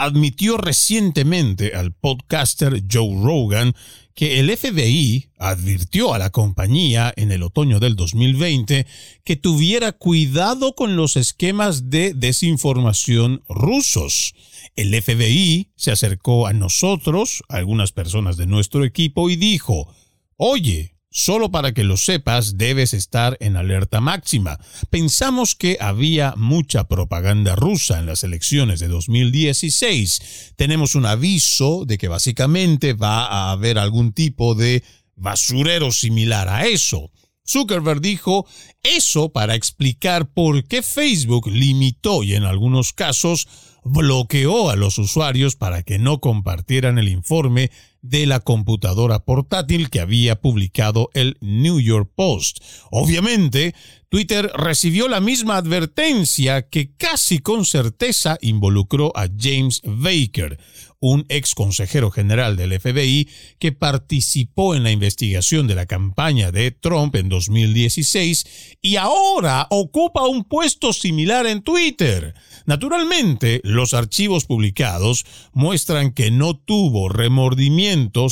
admitió 0.00 0.56
recientemente 0.56 1.74
al 1.74 1.92
podcaster 1.92 2.82
Joe 2.90 3.22
Rogan 3.22 3.74
que 4.20 4.38
el 4.38 4.54
FBI 4.54 5.30
advirtió 5.38 6.12
a 6.12 6.18
la 6.18 6.28
compañía 6.28 7.10
en 7.16 7.32
el 7.32 7.42
otoño 7.42 7.80
del 7.80 7.96
2020 7.96 8.86
que 9.24 9.36
tuviera 9.36 9.92
cuidado 9.92 10.74
con 10.74 10.94
los 10.94 11.16
esquemas 11.16 11.88
de 11.88 12.12
desinformación 12.12 13.42
rusos. 13.48 14.34
El 14.76 14.94
FBI 15.02 15.70
se 15.74 15.90
acercó 15.90 16.46
a 16.46 16.52
nosotros, 16.52 17.42
a 17.48 17.56
algunas 17.56 17.92
personas 17.92 18.36
de 18.36 18.46
nuestro 18.46 18.84
equipo, 18.84 19.30
y 19.30 19.36
dijo, 19.36 19.90
Oye, 20.36 20.96
Solo 21.12 21.50
para 21.50 21.72
que 21.72 21.82
lo 21.82 21.96
sepas, 21.96 22.56
debes 22.56 22.94
estar 22.94 23.36
en 23.40 23.56
alerta 23.56 24.00
máxima. 24.00 24.60
Pensamos 24.90 25.56
que 25.56 25.76
había 25.80 26.34
mucha 26.36 26.84
propaganda 26.86 27.56
rusa 27.56 27.98
en 27.98 28.06
las 28.06 28.22
elecciones 28.22 28.78
de 28.78 28.86
2016. 28.86 30.52
Tenemos 30.54 30.94
un 30.94 31.06
aviso 31.06 31.84
de 31.84 31.98
que 31.98 32.06
básicamente 32.06 32.92
va 32.92 33.26
a 33.26 33.50
haber 33.50 33.78
algún 33.78 34.12
tipo 34.12 34.54
de 34.54 34.84
basurero 35.16 35.90
similar 35.90 36.48
a 36.48 36.66
eso. 36.66 37.10
Zuckerberg 37.44 38.00
dijo 38.00 38.46
eso 38.84 39.32
para 39.32 39.56
explicar 39.56 40.32
por 40.32 40.64
qué 40.68 40.82
Facebook 40.82 41.48
limitó 41.48 42.22
y 42.22 42.34
en 42.34 42.44
algunos 42.44 42.92
casos 42.92 43.48
bloqueó 43.82 44.70
a 44.70 44.76
los 44.76 44.98
usuarios 44.98 45.56
para 45.56 45.82
que 45.82 45.98
no 45.98 46.20
compartieran 46.20 46.98
el 46.98 47.08
informe 47.08 47.72
de 48.02 48.26
la 48.26 48.40
computadora 48.40 49.24
portátil 49.24 49.90
que 49.90 50.00
había 50.00 50.40
publicado 50.40 51.10
el 51.14 51.36
New 51.40 51.80
York 51.80 52.10
Post. 52.14 52.58
Obviamente, 52.90 53.74
Twitter 54.10 54.50
recibió 54.56 55.06
la 55.06 55.20
misma 55.20 55.56
advertencia 55.56 56.68
que 56.68 56.92
casi 56.96 57.38
con 57.38 57.64
certeza 57.64 58.38
involucró 58.40 59.12
a 59.14 59.28
James 59.28 59.82
Baker, 59.84 60.58
un 60.98 61.24
ex 61.28 61.54
consejero 61.54 62.10
general 62.10 62.56
del 62.56 62.78
FBI 62.78 63.28
que 63.58 63.72
participó 63.72 64.74
en 64.74 64.82
la 64.82 64.90
investigación 64.90 65.66
de 65.66 65.74
la 65.74 65.86
campaña 65.86 66.50
de 66.52 66.72
Trump 66.72 67.14
en 67.14 67.28
2016 67.28 68.78
y 68.82 68.96
ahora 68.96 69.66
ocupa 69.70 70.26
un 70.26 70.44
puesto 70.44 70.92
similar 70.92 71.46
en 71.46 71.62
Twitter. 71.62 72.34
Naturalmente, 72.66 73.60
los 73.64 73.94
archivos 73.94 74.44
publicados 74.44 75.24
muestran 75.52 76.12
que 76.12 76.30
no 76.30 76.56
tuvo 76.56 77.08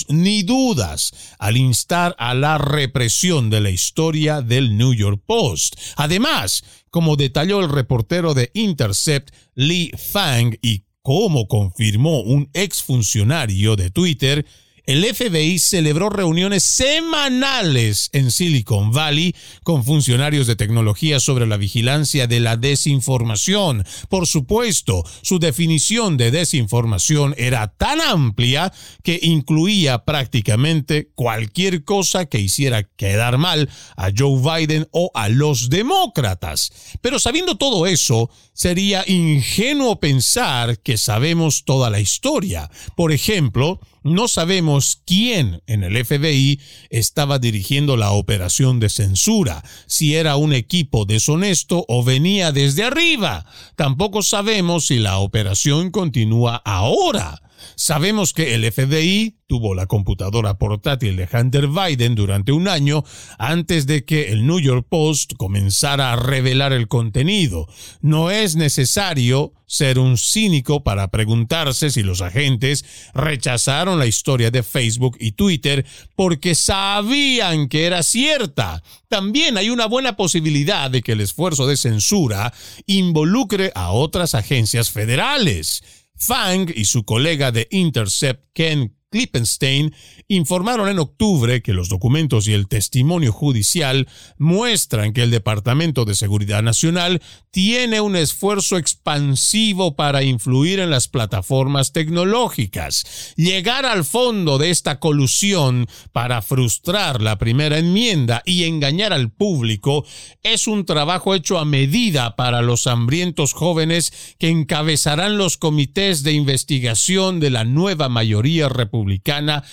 ni 0.08 0.42
dudas 0.42 1.34
al 1.38 1.56
instar 1.56 2.14
a 2.18 2.34
la 2.34 2.58
represión 2.58 3.50
de 3.50 3.60
la 3.60 3.70
historia 3.70 4.40
del 4.40 4.76
New 4.76 4.94
York 4.94 5.22
Post. 5.26 5.76
Además, 5.96 6.62
como 6.90 7.16
detalló 7.16 7.60
el 7.60 7.68
reportero 7.68 8.34
de 8.34 8.50
Intercept 8.54 9.34
Lee 9.54 9.90
Fang 9.96 10.56
y 10.62 10.84
como 11.02 11.48
confirmó 11.48 12.20
un 12.20 12.50
exfuncionario 12.52 13.76
de 13.76 13.90
Twitter, 13.90 14.46
el 14.88 15.04
FBI 15.04 15.58
celebró 15.58 16.08
reuniones 16.08 16.64
semanales 16.64 18.08
en 18.14 18.30
Silicon 18.30 18.90
Valley 18.90 19.36
con 19.62 19.84
funcionarios 19.84 20.46
de 20.46 20.56
tecnología 20.56 21.20
sobre 21.20 21.46
la 21.46 21.58
vigilancia 21.58 22.26
de 22.26 22.40
la 22.40 22.56
desinformación. 22.56 23.84
Por 24.08 24.26
supuesto, 24.26 25.04
su 25.20 25.38
definición 25.38 26.16
de 26.16 26.30
desinformación 26.30 27.34
era 27.36 27.68
tan 27.68 28.00
amplia 28.00 28.72
que 29.02 29.20
incluía 29.20 30.06
prácticamente 30.06 31.10
cualquier 31.14 31.84
cosa 31.84 32.24
que 32.24 32.40
hiciera 32.40 32.82
quedar 32.82 33.36
mal 33.36 33.68
a 33.94 34.08
Joe 34.16 34.40
Biden 34.40 34.88
o 34.92 35.10
a 35.12 35.28
los 35.28 35.68
demócratas. 35.68 36.72
Pero 37.02 37.18
sabiendo 37.18 37.58
todo 37.58 37.86
eso, 37.86 38.30
sería 38.54 39.04
ingenuo 39.06 40.00
pensar 40.00 40.78
que 40.78 40.96
sabemos 40.96 41.66
toda 41.66 41.90
la 41.90 42.00
historia. 42.00 42.70
Por 42.96 43.12
ejemplo, 43.12 43.80
no 44.02 44.28
sabemos 44.28 45.02
quién 45.04 45.62
en 45.66 45.84
el 45.84 46.04
FBI 46.04 46.60
estaba 46.90 47.38
dirigiendo 47.38 47.96
la 47.96 48.12
operación 48.12 48.80
de 48.80 48.88
censura, 48.88 49.64
si 49.86 50.14
era 50.14 50.36
un 50.36 50.52
equipo 50.52 51.04
deshonesto 51.04 51.84
o 51.88 52.04
venía 52.04 52.52
desde 52.52 52.84
arriba. 52.84 53.46
Tampoco 53.76 54.22
sabemos 54.22 54.86
si 54.86 54.98
la 54.98 55.18
operación 55.18 55.90
continúa 55.90 56.56
ahora. 56.56 57.42
Sabemos 57.74 58.32
que 58.32 58.54
el 58.54 58.70
FBI 58.70 59.38
tuvo 59.48 59.74
la 59.74 59.86
computadora 59.86 60.58
portátil 60.58 61.16
de 61.16 61.28
Hunter 61.32 61.68
Biden 61.68 62.14
durante 62.14 62.52
un 62.52 62.68
año 62.68 63.02
antes 63.38 63.86
de 63.86 64.04
que 64.04 64.30
el 64.30 64.46
New 64.46 64.60
York 64.60 64.86
Post 64.88 65.32
comenzara 65.36 66.12
a 66.12 66.16
revelar 66.16 66.72
el 66.72 66.86
contenido. 66.86 67.66
No 68.02 68.30
es 68.30 68.56
necesario 68.56 69.54
ser 69.66 69.98
un 69.98 70.16
cínico 70.16 70.82
para 70.82 71.08
preguntarse 71.08 71.90
si 71.90 72.02
los 72.02 72.20
agentes 72.22 72.84
rechazaron 73.14 73.98
la 73.98 74.06
historia 74.06 74.50
de 74.50 74.62
Facebook 74.62 75.16
y 75.20 75.32
Twitter 75.32 75.84
porque 76.16 76.54
sabían 76.54 77.68
que 77.68 77.86
era 77.86 78.02
cierta. 78.02 78.82
También 79.08 79.56
hay 79.56 79.70
una 79.70 79.86
buena 79.86 80.16
posibilidad 80.16 80.90
de 80.90 81.02
que 81.02 81.12
el 81.12 81.20
esfuerzo 81.20 81.66
de 81.66 81.76
censura 81.76 82.52
involucre 82.86 83.72
a 83.74 83.92
otras 83.92 84.34
agencias 84.34 84.90
federales. 84.90 85.82
Fang 86.18 86.70
y 86.74 86.84
su 86.84 87.04
colega 87.04 87.52
de 87.52 87.68
Intercept, 87.70 88.50
Ken 88.52 88.94
Klippenstein 89.10 89.94
informaron 90.28 90.88
en 90.88 90.98
octubre 90.98 91.62
que 91.62 91.72
los 91.72 91.88
documentos 91.88 92.46
y 92.46 92.52
el 92.52 92.68
testimonio 92.68 93.32
judicial 93.32 94.06
muestran 94.36 95.14
que 95.14 95.22
el 95.22 95.30
Departamento 95.30 96.04
de 96.04 96.14
Seguridad 96.14 96.62
Nacional 96.62 97.22
tiene 97.50 98.02
un 98.02 98.14
esfuerzo 98.14 98.76
expansivo 98.76 99.96
para 99.96 100.22
influir 100.22 100.80
en 100.80 100.90
las 100.90 101.08
plataformas 101.08 101.92
tecnológicas. 101.92 103.34
Llegar 103.36 103.86
al 103.86 104.04
fondo 104.04 104.58
de 104.58 104.70
esta 104.70 105.00
colusión 105.00 105.86
para 106.12 106.42
frustrar 106.42 107.22
la 107.22 107.38
primera 107.38 107.78
enmienda 107.78 108.42
y 108.44 108.64
engañar 108.64 109.14
al 109.14 109.30
público 109.30 110.04
es 110.42 110.66
un 110.66 110.84
trabajo 110.84 111.34
hecho 111.34 111.58
a 111.58 111.64
medida 111.64 112.36
para 112.36 112.60
los 112.60 112.86
hambrientos 112.86 113.54
jóvenes 113.54 114.36
que 114.38 114.50
encabezarán 114.50 115.38
los 115.38 115.56
comités 115.56 116.22
de 116.22 116.32
investigación 116.32 117.40
de 117.40 117.50
la 117.50 117.64
nueva 117.64 118.10
mayoría 118.10 118.68
republicana 118.68 119.64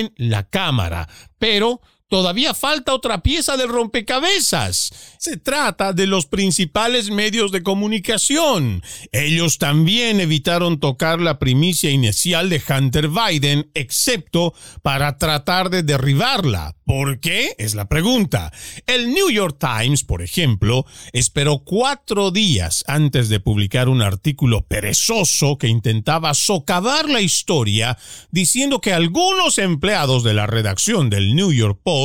en 0.00 0.12
la 0.16 0.42
Cámara. 0.42 1.08
Pero 1.38 1.80
todavía 2.10 2.52
falta 2.52 2.92
otra 2.92 3.22
pieza 3.22 3.56
del 3.56 3.68
rompecabezas. 3.68 4.92
Se 5.18 5.36
trata 5.36 5.94
de 5.94 6.06
los 6.06 6.26
principales 6.26 7.10
medios 7.10 7.52
de 7.52 7.62
comunicación. 7.62 8.82
Ellos 9.12 9.58
también 9.58 10.20
evitaron 10.20 10.80
tocar 10.80 11.20
la 11.20 11.38
primicia 11.38 11.90
inicial 11.90 12.50
de 12.50 12.60
Hunter 12.68 13.08
Biden, 13.08 13.70
excepto 13.74 14.52
para 14.82 15.16
tratar 15.18 15.70
de 15.70 15.82
derribarla. 15.82 16.74
¿Por 16.84 17.20
qué? 17.20 17.54
Es 17.58 17.76
la 17.76 17.88
pregunta. 17.88 18.52
El 18.86 19.14
New 19.14 19.30
York 19.30 19.58
Times, 19.60 20.02
por 20.02 20.22
ejemplo, 20.22 20.84
esperó 21.12 21.62
cuatro 21.64 22.32
días 22.32 22.82
antes 22.88 23.28
de 23.28 23.38
publicar 23.38 23.88
un 23.88 24.02
artículo 24.02 24.66
perezoso 24.66 25.56
que 25.56 25.68
intentaba 25.68 26.34
socavar 26.34 27.08
la 27.08 27.20
historia, 27.20 27.96
diciendo 28.32 28.80
que 28.80 28.92
algunos 28.92 29.58
empleados 29.58 30.24
de 30.24 30.34
la 30.34 30.48
redacción 30.48 31.08
del 31.10 31.36
New 31.36 31.52
York 31.52 31.78
Post 31.84 31.99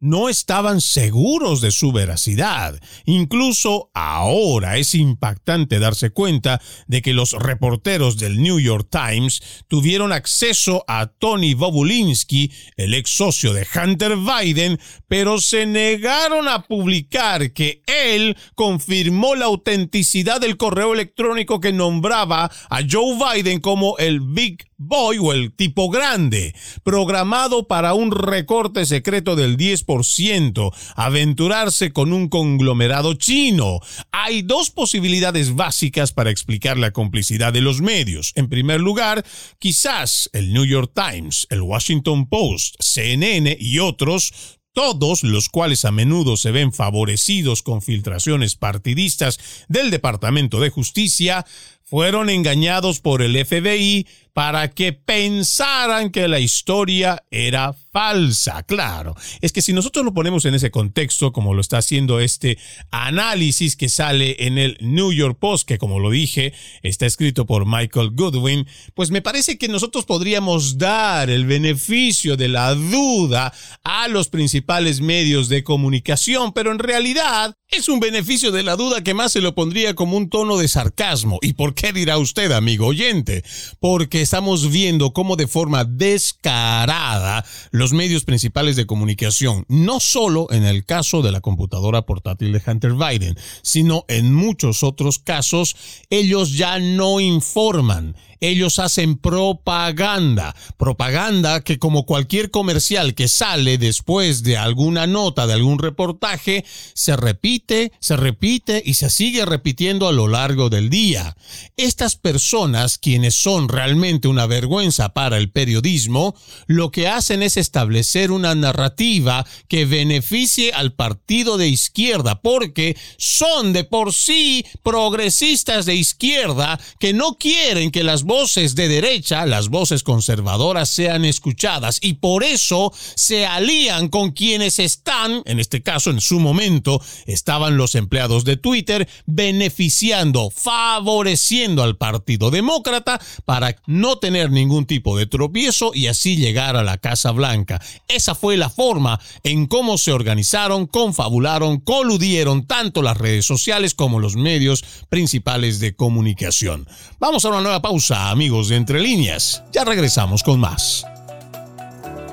no 0.00 0.28
estaban 0.28 0.80
seguros 0.80 1.60
de 1.60 1.70
su 1.70 1.92
veracidad. 1.92 2.78
Incluso 3.06 3.90
ahora 3.94 4.76
es 4.76 4.94
impactante 4.94 5.78
darse 5.78 6.10
cuenta 6.10 6.60
de 6.86 7.02
que 7.02 7.14
los 7.14 7.32
reporteros 7.32 8.18
del 8.18 8.42
New 8.42 8.60
York 8.60 8.88
Times 8.90 9.64
tuvieron 9.68 10.12
acceso 10.12 10.84
a 10.86 11.06
Tony 11.06 11.54
Bobulinski, 11.54 12.52
el 12.76 12.94
ex 12.94 13.10
socio 13.10 13.52
de 13.52 13.66
Hunter 13.74 14.16
Biden, 14.16 14.78
pero 15.08 15.40
se 15.40 15.66
negaron 15.66 16.48
a 16.48 16.62
publicar 16.62 17.52
que 17.52 17.82
él 17.86 18.36
confirmó 18.54 19.34
la 19.34 19.46
autenticidad 19.46 20.40
del 20.40 20.56
correo 20.56 20.92
electrónico 20.92 21.60
que 21.60 21.72
nombraba 21.72 22.50
a 22.68 22.80
Joe 22.88 23.16
Biden 23.16 23.60
como 23.60 23.96
el 23.98 24.20
Big 24.20 24.66
Boy 24.78 25.16
o 25.18 25.32
el 25.32 25.52
tipo 25.52 25.88
grande, 25.88 26.54
programado 26.84 27.66
para 27.66 27.94
un 27.94 28.12
recorte 28.12 28.84
secreto 28.84 29.34
del 29.34 29.56
10%, 29.56 30.70
aventurarse 30.96 31.92
con 31.92 32.12
un 32.12 32.28
conglomerado 32.28 33.14
chino. 33.14 33.80
Hay 34.12 34.42
dos 34.42 34.70
posibilidades 34.70 35.54
básicas 35.54 36.12
para 36.12 36.30
explicar 36.30 36.76
la 36.76 36.90
complicidad 36.90 37.54
de 37.54 37.62
los 37.62 37.80
medios. 37.80 38.32
En 38.34 38.48
primer 38.48 38.80
lugar, 38.80 39.24
quizás 39.58 40.28
el 40.34 40.52
New 40.52 40.66
York 40.66 40.92
Times, 40.94 41.46
el 41.48 41.62
Washington 41.62 42.28
Post, 42.28 42.76
CNN 42.78 43.56
y 43.58 43.78
otros 43.78 44.58
todos 44.76 45.22
los 45.22 45.48
cuales 45.48 45.86
a 45.86 45.90
menudo 45.90 46.36
se 46.36 46.50
ven 46.50 46.70
favorecidos 46.70 47.62
con 47.62 47.80
filtraciones 47.80 48.56
partidistas 48.56 49.38
del 49.68 49.90
Departamento 49.90 50.60
de 50.60 50.68
Justicia, 50.68 51.46
fueron 51.86 52.28
engañados 52.30 53.00
por 53.00 53.22
el 53.22 53.44
FBI 53.46 54.06
para 54.36 54.70
que 54.70 54.92
pensaran 54.92 56.10
que 56.10 56.28
la 56.28 56.40
historia 56.40 57.24
era 57.30 57.74
falsa. 57.90 58.62
Claro, 58.64 59.14
es 59.40 59.50
que 59.50 59.62
si 59.62 59.72
nosotros 59.72 60.04
lo 60.04 60.12
ponemos 60.12 60.44
en 60.44 60.54
ese 60.54 60.70
contexto, 60.70 61.32
como 61.32 61.54
lo 61.54 61.62
está 61.62 61.78
haciendo 61.78 62.20
este 62.20 62.58
análisis 62.90 63.76
que 63.76 63.88
sale 63.88 64.36
en 64.40 64.58
el 64.58 64.76
New 64.82 65.10
York 65.14 65.38
Post, 65.40 65.66
que 65.66 65.78
como 65.78 66.00
lo 66.00 66.10
dije, 66.10 66.52
está 66.82 67.06
escrito 67.06 67.46
por 67.46 67.64
Michael 67.64 68.10
Goodwin, 68.10 68.66
pues 68.92 69.10
me 69.10 69.22
parece 69.22 69.56
que 69.56 69.68
nosotros 69.68 70.04
podríamos 70.04 70.76
dar 70.76 71.30
el 71.30 71.46
beneficio 71.46 72.36
de 72.36 72.48
la 72.48 72.74
duda 72.74 73.54
a 73.84 74.08
los 74.08 74.28
principales 74.28 75.00
medios 75.00 75.48
de 75.48 75.64
comunicación, 75.64 76.52
pero 76.52 76.72
en 76.72 76.78
realidad 76.78 77.54
es 77.68 77.88
un 77.88 78.00
beneficio 78.00 78.52
de 78.52 78.62
la 78.62 78.76
duda 78.76 79.02
que 79.02 79.14
más 79.14 79.32
se 79.32 79.40
lo 79.40 79.54
pondría 79.54 79.94
como 79.94 80.18
un 80.18 80.28
tono 80.28 80.58
de 80.58 80.68
sarcasmo. 80.68 81.38
¿Y 81.40 81.54
por 81.54 81.74
qué 81.76 81.92
dirá 81.92 82.18
usted, 82.18 82.50
amigo 82.50 82.86
oyente? 82.86 83.44
Porque 83.78 84.22
estamos 84.22 84.72
viendo 84.72 85.12
cómo 85.12 85.36
de 85.36 85.46
forma 85.46 85.84
descarada 85.84 87.44
los 87.70 87.92
medios 87.92 88.24
principales 88.24 88.74
de 88.74 88.86
comunicación, 88.86 89.64
no 89.68 90.00
solo 90.00 90.48
en 90.50 90.64
el 90.64 90.84
caso 90.84 91.22
de 91.22 91.30
la 91.30 91.40
computadora 91.40 92.02
portátil 92.02 92.52
de 92.52 92.62
Hunter 92.66 92.94
Biden, 92.94 93.36
sino 93.62 94.04
en 94.08 94.34
muchos 94.34 94.82
otros 94.82 95.18
casos, 95.18 95.76
ellos 96.10 96.56
ya 96.56 96.78
no 96.78 97.20
informan, 97.20 98.16
ellos 98.40 98.78
hacen 98.78 99.16
propaganda. 99.16 100.54
Propaganda 100.76 101.60
que 101.62 101.78
como 101.78 102.06
cualquier 102.06 102.50
comercial 102.50 103.14
que 103.14 103.28
sale 103.28 103.78
después 103.78 104.42
de 104.42 104.56
alguna 104.56 105.06
nota, 105.06 105.46
de 105.46 105.54
algún 105.54 105.78
reportaje, 105.78 106.64
se 106.94 107.16
repite, 107.16 107.92
se 108.00 108.16
repite 108.16 108.82
y 108.84 108.94
se 108.94 109.10
sigue 109.10 109.44
repitiendo 109.44 110.08
a 110.08 110.12
lo 110.12 110.28
largo 110.28 110.68
del 110.70 110.90
día. 110.90 111.36
Estas 111.76 112.16
personas, 112.16 112.98
quienes 112.98 113.34
son 113.34 113.68
realmente 113.68 114.28
una 114.28 114.46
vergüenza 114.46 115.10
para 115.10 115.38
el 115.38 115.50
periodismo, 115.50 116.34
lo 116.66 116.90
que 116.90 117.08
hacen 117.08 117.42
es 117.42 117.56
establecer 117.56 118.30
una 118.30 118.54
narrativa 118.54 119.46
que 119.68 119.84
beneficie 119.84 120.72
al 120.72 120.92
partido 120.92 121.56
de 121.56 121.68
izquierda, 121.68 122.40
porque 122.40 122.96
son 123.16 123.72
de 123.72 123.84
por 123.84 124.12
sí 124.12 124.64
progresistas 124.82 125.86
de 125.86 125.94
izquierda 125.94 126.78
que 126.98 127.12
no 127.12 127.34
quieren 127.38 127.90
que 127.90 128.04
las 128.04 128.24
voces 128.26 128.74
de 128.74 128.88
derecha, 128.88 129.46
las 129.46 129.68
voces 129.68 130.02
conservadoras 130.02 130.88
sean 130.90 131.24
escuchadas 131.24 132.00
y 132.02 132.14
por 132.14 132.42
eso 132.42 132.92
se 133.14 133.46
alían 133.46 134.08
con 134.08 134.32
quienes 134.32 134.80
están, 134.80 135.42
en 135.44 135.60
este 135.60 135.80
caso 135.80 136.10
en 136.10 136.20
su 136.20 136.40
momento, 136.40 137.00
estaban 137.26 137.76
los 137.76 137.94
empleados 137.94 138.44
de 138.44 138.56
Twitter 138.56 139.08
beneficiando, 139.26 140.50
favoreciendo 140.50 141.84
al 141.84 141.96
Partido 141.96 142.50
Demócrata 142.50 143.20
para 143.44 143.76
no 143.86 144.18
tener 144.18 144.50
ningún 144.50 144.86
tipo 144.86 145.16
de 145.16 145.26
tropiezo 145.26 145.92
y 145.94 146.08
así 146.08 146.36
llegar 146.36 146.74
a 146.74 146.82
la 146.82 146.98
Casa 146.98 147.30
Blanca. 147.30 147.80
Esa 148.08 148.34
fue 148.34 148.56
la 148.56 148.70
forma 148.70 149.20
en 149.44 149.66
cómo 149.66 149.98
se 149.98 150.10
organizaron, 150.10 150.86
confabularon, 150.86 151.78
coludieron 151.78 152.66
tanto 152.66 153.02
las 153.02 153.16
redes 153.16 153.46
sociales 153.46 153.94
como 153.94 154.18
los 154.18 154.34
medios 154.34 154.84
principales 155.08 155.78
de 155.78 155.94
comunicación. 155.94 156.88
Vamos 157.20 157.44
a 157.44 157.50
una 157.50 157.60
nueva 157.60 157.80
pausa 157.80 158.15
amigos 158.16 158.68
de 158.68 158.76
Entre 158.76 159.00
Líneas. 159.00 159.62
Ya 159.72 159.84
regresamos 159.84 160.42
con 160.42 160.58
más. 160.58 161.04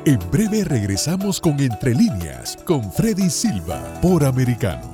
En 0.05 0.19
breve 0.31 0.63
regresamos 0.63 1.39
con 1.39 1.59
Entre 1.59 1.93
Líneas, 1.93 2.57
con 2.65 2.91
Freddy 2.91 3.29
Silva, 3.29 3.81
por 4.01 4.25
Americano. 4.25 4.93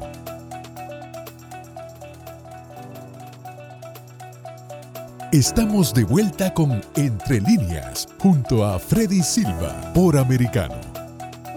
Estamos 5.31 5.93
de 5.93 6.03
vuelta 6.03 6.53
con 6.53 6.81
Entre 6.95 7.39
Líneas, 7.41 8.07
junto 8.19 8.65
a 8.65 8.79
Freddy 8.79 9.21
Silva, 9.21 9.91
por 9.93 10.17
Americano. 10.17 10.88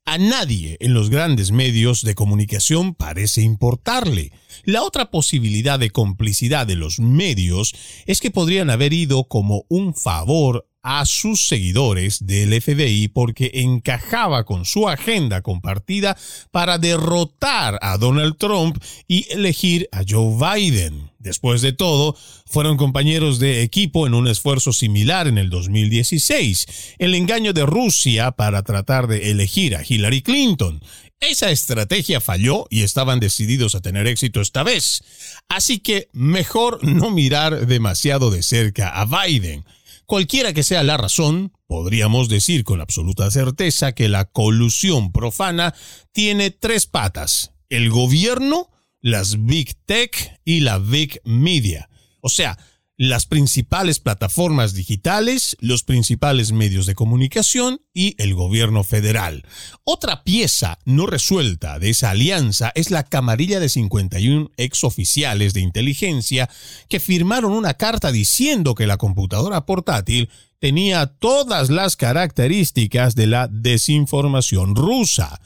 A 0.07 0.19
nadie 0.19 0.77
en 0.81 0.93
los 0.93 1.09
grandes 1.09 1.51
medios 1.51 2.03
de 2.03 2.15
comunicación 2.15 2.95
parece 2.95 3.41
importarle. 3.41 4.33
La 4.65 4.83
otra 4.83 5.11
posibilidad 5.11 5.79
de 5.79 5.91
complicidad 5.91 6.67
de 6.67 6.77
los 6.77 7.01
medios 7.01 7.75
es 8.05 8.21
que 8.21 8.31
podrían 8.31 8.69
haber 8.69 8.93
ido 8.93 9.25
como 9.25 9.65
un 9.69 9.95
favor 9.95 10.69
a 10.83 11.07
sus 11.07 11.47
seguidores 11.47 12.27
del 12.27 12.61
FBI 12.61 13.09
porque 13.09 13.51
encajaba 13.55 14.45
con 14.45 14.67
su 14.67 14.91
agenda 14.91 15.41
compartida 15.41 16.19
para 16.51 16.77
derrotar 16.77 17.79
a 17.81 17.97
Donald 17.97 18.37
Trump 18.37 18.77
y 19.09 19.27
elegir 19.33 19.89
a 19.91 20.03
Joe 20.07 20.37
Biden. 20.37 21.14
Después 21.25 21.63
de 21.63 21.73
todo, 21.73 22.15
fueron 22.45 22.77
compañeros 22.77 23.39
de 23.39 23.63
equipo 23.63 24.07
en 24.07 24.13
un 24.13 24.29
esfuerzo 24.29 24.75
similar 24.75 25.27
en 25.27 25.39
el 25.39 25.49
2016, 25.49 26.67
el 26.99 27.15
engaño 27.15 27.55
de 27.55 27.65
Rusia 27.65 28.33
para 28.33 28.63
tratar 28.63 29.07
de 29.07 29.31
elegir 29.31 29.75
a 29.75 29.83
Hillary 29.83 30.21
Clinton. 30.21 30.83
Esa 31.21 31.51
estrategia 31.51 32.21
falló 32.21 32.67
y 32.69 32.83
estaban 32.83 33.21
decididos 33.21 33.75
a 33.75 33.81
tener 33.81 34.07
éxito 34.07 34.43
esta 34.43 34.63
vez. 34.63 35.03
Así 35.49 35.79
que 35.79 36.11
mejor 36.13 36.85
no 36.85 37.11
mirar 37.11 37.67
demasiado 37.67 38.31
de 38.31 38.43
cerca 38.43 38.91
a 38.91 39.07
Biden. 39.07 39.65
Cualquiera 40.05 40.53
que 40.53 40.63
sea 40.63 40.83
la 40.83 40.99
razón, 40.99 41.55
podríamos 41.67 42.29
decir 42.29 42.65
con 42.65 42.83
absoluta 42.83 43.31
certeza 43.31 43.93
que 43.93 44.11
la 44.11 44.27
colusión 44.27 45.11
profana 45.11 45.75
tiene 46.13 46.51
tres 46.51 46.85
patas. 46.85 47.53
El 47.71 47.89
gobierno, 47.89 48.69
las 49.05 49.45
Big 49.45 49.77
Tech 49.85 50.41
y 50.47 50.61
la 50.61 50.79
Big 50.79 51.21
Media. 51.25 51.91
O 52.23 52.31
sea, 52.31 52.59
las 52.97 53.27
principales 53.27 54.01
plataformas 54.01 54.73
digitales, 54.73 55.59
los 55.61 55.83
principales 55.83 56.53
medios 56.53 56.87
de 56.87 56.95
comunicación 56.95 57.83
y 57.93 58.15
el 58.17 58.35
gobierno 58.35 58.83
federal. 58.83 59.45
Otra 59.85 60.25
pieza 60.25 60.79
no 60.87 61.05
resuelta 61.05 61.79
de 61.79 61.91
esa 61.91 62.11
alianza 62.11 62.73
es 62.75 62.91
la 62.91 63.03
camarilla 63.03 63.61
de 63.61 63.69
51 63.69 64.53
exoficiales 64.57 65.53
de 65.53 65.61
inteligencia 65.61 66.49
que 66.89 66.99
firmaron 66.99 67.53
una 67.53 67.75
carta 67.75 68.11
diciendo 68.11 68.75
que 68.75 68.87
la 68.87 68.97
computadora 68.97 69.67
portátil 69.67 70.31
tenía 70.61 71.09
todas 71.09 71.69
las 71.69 71.97
características 71.97 73.15
de 73.15 73.27
la 73.27 73.49
desinformación 73.49 74.75
rusa. 74.75 75.43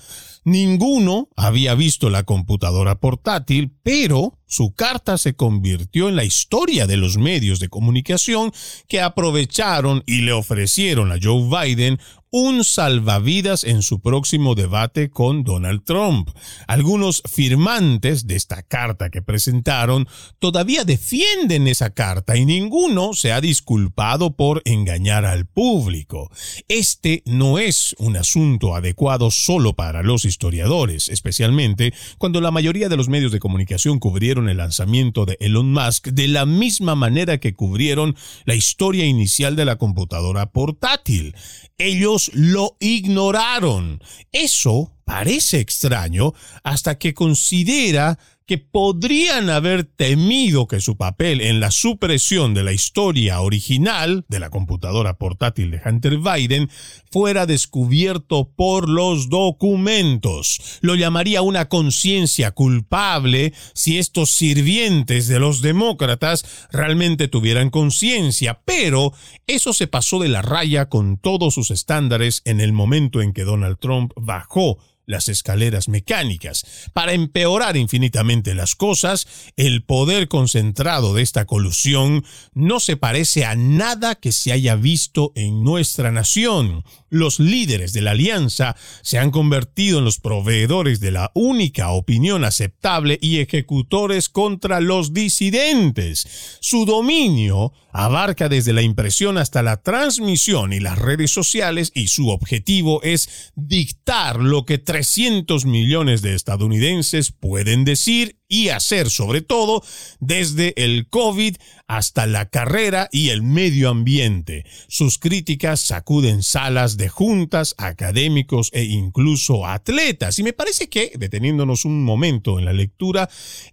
Ninguno 0.49 1.29
había 1.37 1.75
visto 1.75 2.09
la 2.09 2.23
computadora 2.23 3.01
portátil, 3.01 3.71
pero 3.83 4.39
su 4.47 4.73
carta 4.73 5.19
se 5.19 5.35
convirtió 5.35 6.09
en 6.09 6.17
la 6.17 6.25
historia 6.25 6.87
de 6.87 6.97
los 6.97 7.19
medios 7.19 7.61
de 7.61 7.69
comunicación 7.69 8.51
que 8.89 9.03
aprovecharon 9.03 10.03
y 10.07 10.23
le 10.23 10.33
ofrecieron 10.33 11.13
a 11.13 11.19
Joe 11.23 11.67
Biden 11.67 12.01
un 12.31 12.65
salvavidas 12.65 13.65
en 13.65 13.83
su 13.83 14.01
próximo 14.01 14.55
debate 14.55 15.11
con 15.11 15.45
Donald 15.45 15.85
Trump. 15.85 16.31
Algunos 16.67 17.23
firmantes 17.27 18.27
de 18.27 18.37
esta 18.37 18.63
carta 18.63 19.11
que 19.11 19.23
presentaron 19.23 20.07
todavía 20.39 20.85
defienden 20.85 21.67
esa 21.69 21.91
carta 21.91 22.37
y 22.37 22.45
ninguno 22.45 23.15
se 23.15 23.33
ha 23.33 23.41
disculpado 23.41 24.37
por 24.37 24.63
engañar 24.65 25.25
al 25.25 25.47
público. 25.47 26.31
Este 26.69 27.23
no 27.25 27.59
es 27.59 27.95
un 27.99 28.17
asunto 28.17 28.75
adecuado 28.75 29.31
solo 29.31 29.75
para 29.75 30.03
los 30.03 30.25
historiadores, 30.25 31.09
especialmente 31.09 31.95
cuando 32.19 32.41
la 32.41 32.51
mayoría 32.51 32.89
de 32.89 32.97
los 32.97 33.09
medios 33.09 33.33
de 33.33 33.41
comunicación 33.41 33.99
cubrieron 33.99 34.49
el 34.49 34.59
lanzamiento 34.59 35.25
de 35.25 35.37
Elon 35.41 35.73
Musk 35.73 36.09
de 36.09 36.29
la 36.29 36.45
misma 36.45 36.95
manera 36.95 37.39
que 37.39 37.55
cubrieron 37.55 38.17
la 38.45 38.55
historia 38.55 39.07
inicial 39.07 39.57
de 39.57 39.65
la 39.65 39.77
computadora 39.77 40.51
portátil. 40.51 41.35
Ellos 41.79 42.18
lo 42.35 42.77
ignoraron. 42.81 44.03
Eso 44.33 44.93
parece 45.05 45.61
extraño 45.61 46.35
hasta 46.63 46.99
que 46.99 47.15
considera 47.15 48.19
que 48.49 48.57
podrían 48.57 49.51
haber 49.51 49.85
temido 49.85 50.67
que 50.67 50.81
su 50.81 50.97
papel 50.97 51.43
en 51.43 51.61
la 51.61 51.71
supresión 51.71 52.55
de 52.55 52.65
la 52.65 52.73
historia 52.73 53.43
original 53.43 54.25
de 54.29 54.41
la 54.41 54.49
computadora 54.49 55.19
portátil 55.19 55.71
de 55.71 55.83
Hunter 55.85 56.17
Biden 56.17 56.71
fuera 57.13 57.45
descubierto 57.45 58.51
por 58.57 58.89
los 58.89 59.29
documentos. 59.29 60.79
Lo 60.81 60.95
llamaría 60.95 61.43
una 61.43 61.69
conciencia 61.69 62.53
culpable 62.53 63.53
si 63.75 63.99
estos 63.99 64.31
sirvientes 64.31 65.29
de 65.29 65.41
los 65.41 65.61
demócratas 65.61 66.69
realmente 66.73 67.29
tuvieran 67.29 67.69
conciencia, 67.69 68.63
pero 68.65 69.13
eso 69.47 69.75
se 69.75 69.89
pasó 69.89 70.21
de 70.21 70.29
la 70.29 70.41
raya 70.41 70.89
con 70.89 71.19
todos 71.19 71.53
sus 71.53 71.71
estándares 71.71 72.41
en 72.47 72.61
el 72.61 72.73
momento 72.73 73.21
en 73.21 73.35
que 73.35 73.45
Donald 73.45 73.77
Trump 73.79 74.13
bajó 74.17 74.79
las 75.09 75.29
escaleras 75.29 75.89
mecánicas. 75.89 76.91
Para 76.93 77.15
empeorar 77.15 77.77
infinitamente 77.77 78.55
las 78.55 78.77
cosas, 78.77 79.27
el 79.57 79.83
poder 79.83 80.29
concentrado 80.29 81.15
de 81.15 81.23
esta 81.23 81.47
colusión 81.47 82.25
no 82.53 82.79
se 82.79 82.97
parece 82.97 83.45
a 83.45 83.57
nada 83.57 84.15
que 84.15 84.31
se 84.31 84.53
haya 84.53 84.77
visto 84.77 85.33
en 85.35 85.65
nuestra 85.65 86.13
nación. 86.13 86.85
Los 87.09 87.41
líderes 87.41 87.95
de 87.95 88.03
la 88.03 88.11
alianza 88.11 88.77
se 89.03 89.19
han 89.19 89.31
convertido 89.31 89.99
en 89.99 90.05
los 90.05 90.21
proveedores 90.21 91.01
de 91.01 91.11
la 91.11 91.33
única 91.35 91.91
opinión 91.91 92.45
aceptable 92.45 93.19
y 93.23 93.39
ejecutores 93.39 94.29
contra 94.29 94.81
los 94.81 95.15
disidentes. 95.15 96.59
Su 96.61 96.85
dominio 96.85 97.73
abarca 97.99 98.49
desde 98.49 98.73
la 98.73 98.83
impresión 98.83 99.39
hasta 99.39 99.61
la 99.61 99.83
transmisión 99.83 100.73
y 100.73 100.79
las 100.79 100.97
redes 100.97 101.33
sociales 101.33 101.91
y 101.97 102.07
su 102.07 102.29
objetivo 102.29 103.03
es 103.03 103.51
dictar 103.57 104.39
lo 104.39 104.65
que 104.65 104.79
300 104.79 105.67
millones 105.67 106.23
de 106.23 106.37
estadounidenses 106.37 107.33
pueden 107.33 107.85
decir 107.85 108.38
y 108.49 108.71
hacer 108.71 109.11
sobre 109.11 109.43
todo 109.43 109.83
desde 110.21 110.73
el 110.83 111.09
COVID 111.09 111.57
hasta 111.87 112.27
la 112.27 112.49
carrera 112.49 113.09
y 113.13 113.29
el 113.29 113.43
medio 113.43 113.91
ambiente. 113.91 114.65
Sus 114.89 115.19
críticas 115.19 115.81
sacuden 115.81 116.43
salas 116.43 116.97
de 116.97 117.09
juntas, 117.09 117.75
académicos 117.79 118.71
e 118.73 118.85
incluso 118.85 119.67
atletas. 119.67 120.39
Y 120.39 120.43
me 120.43 120.53
parece 120.53 120.89
que, 120.89 121.13
deteniéndonos 121.17 121.85
un 121.85 122.05
momento 122.05 122.59
en 122.59 122.65
la 122.65 122.73
lectura, 122.73 123.29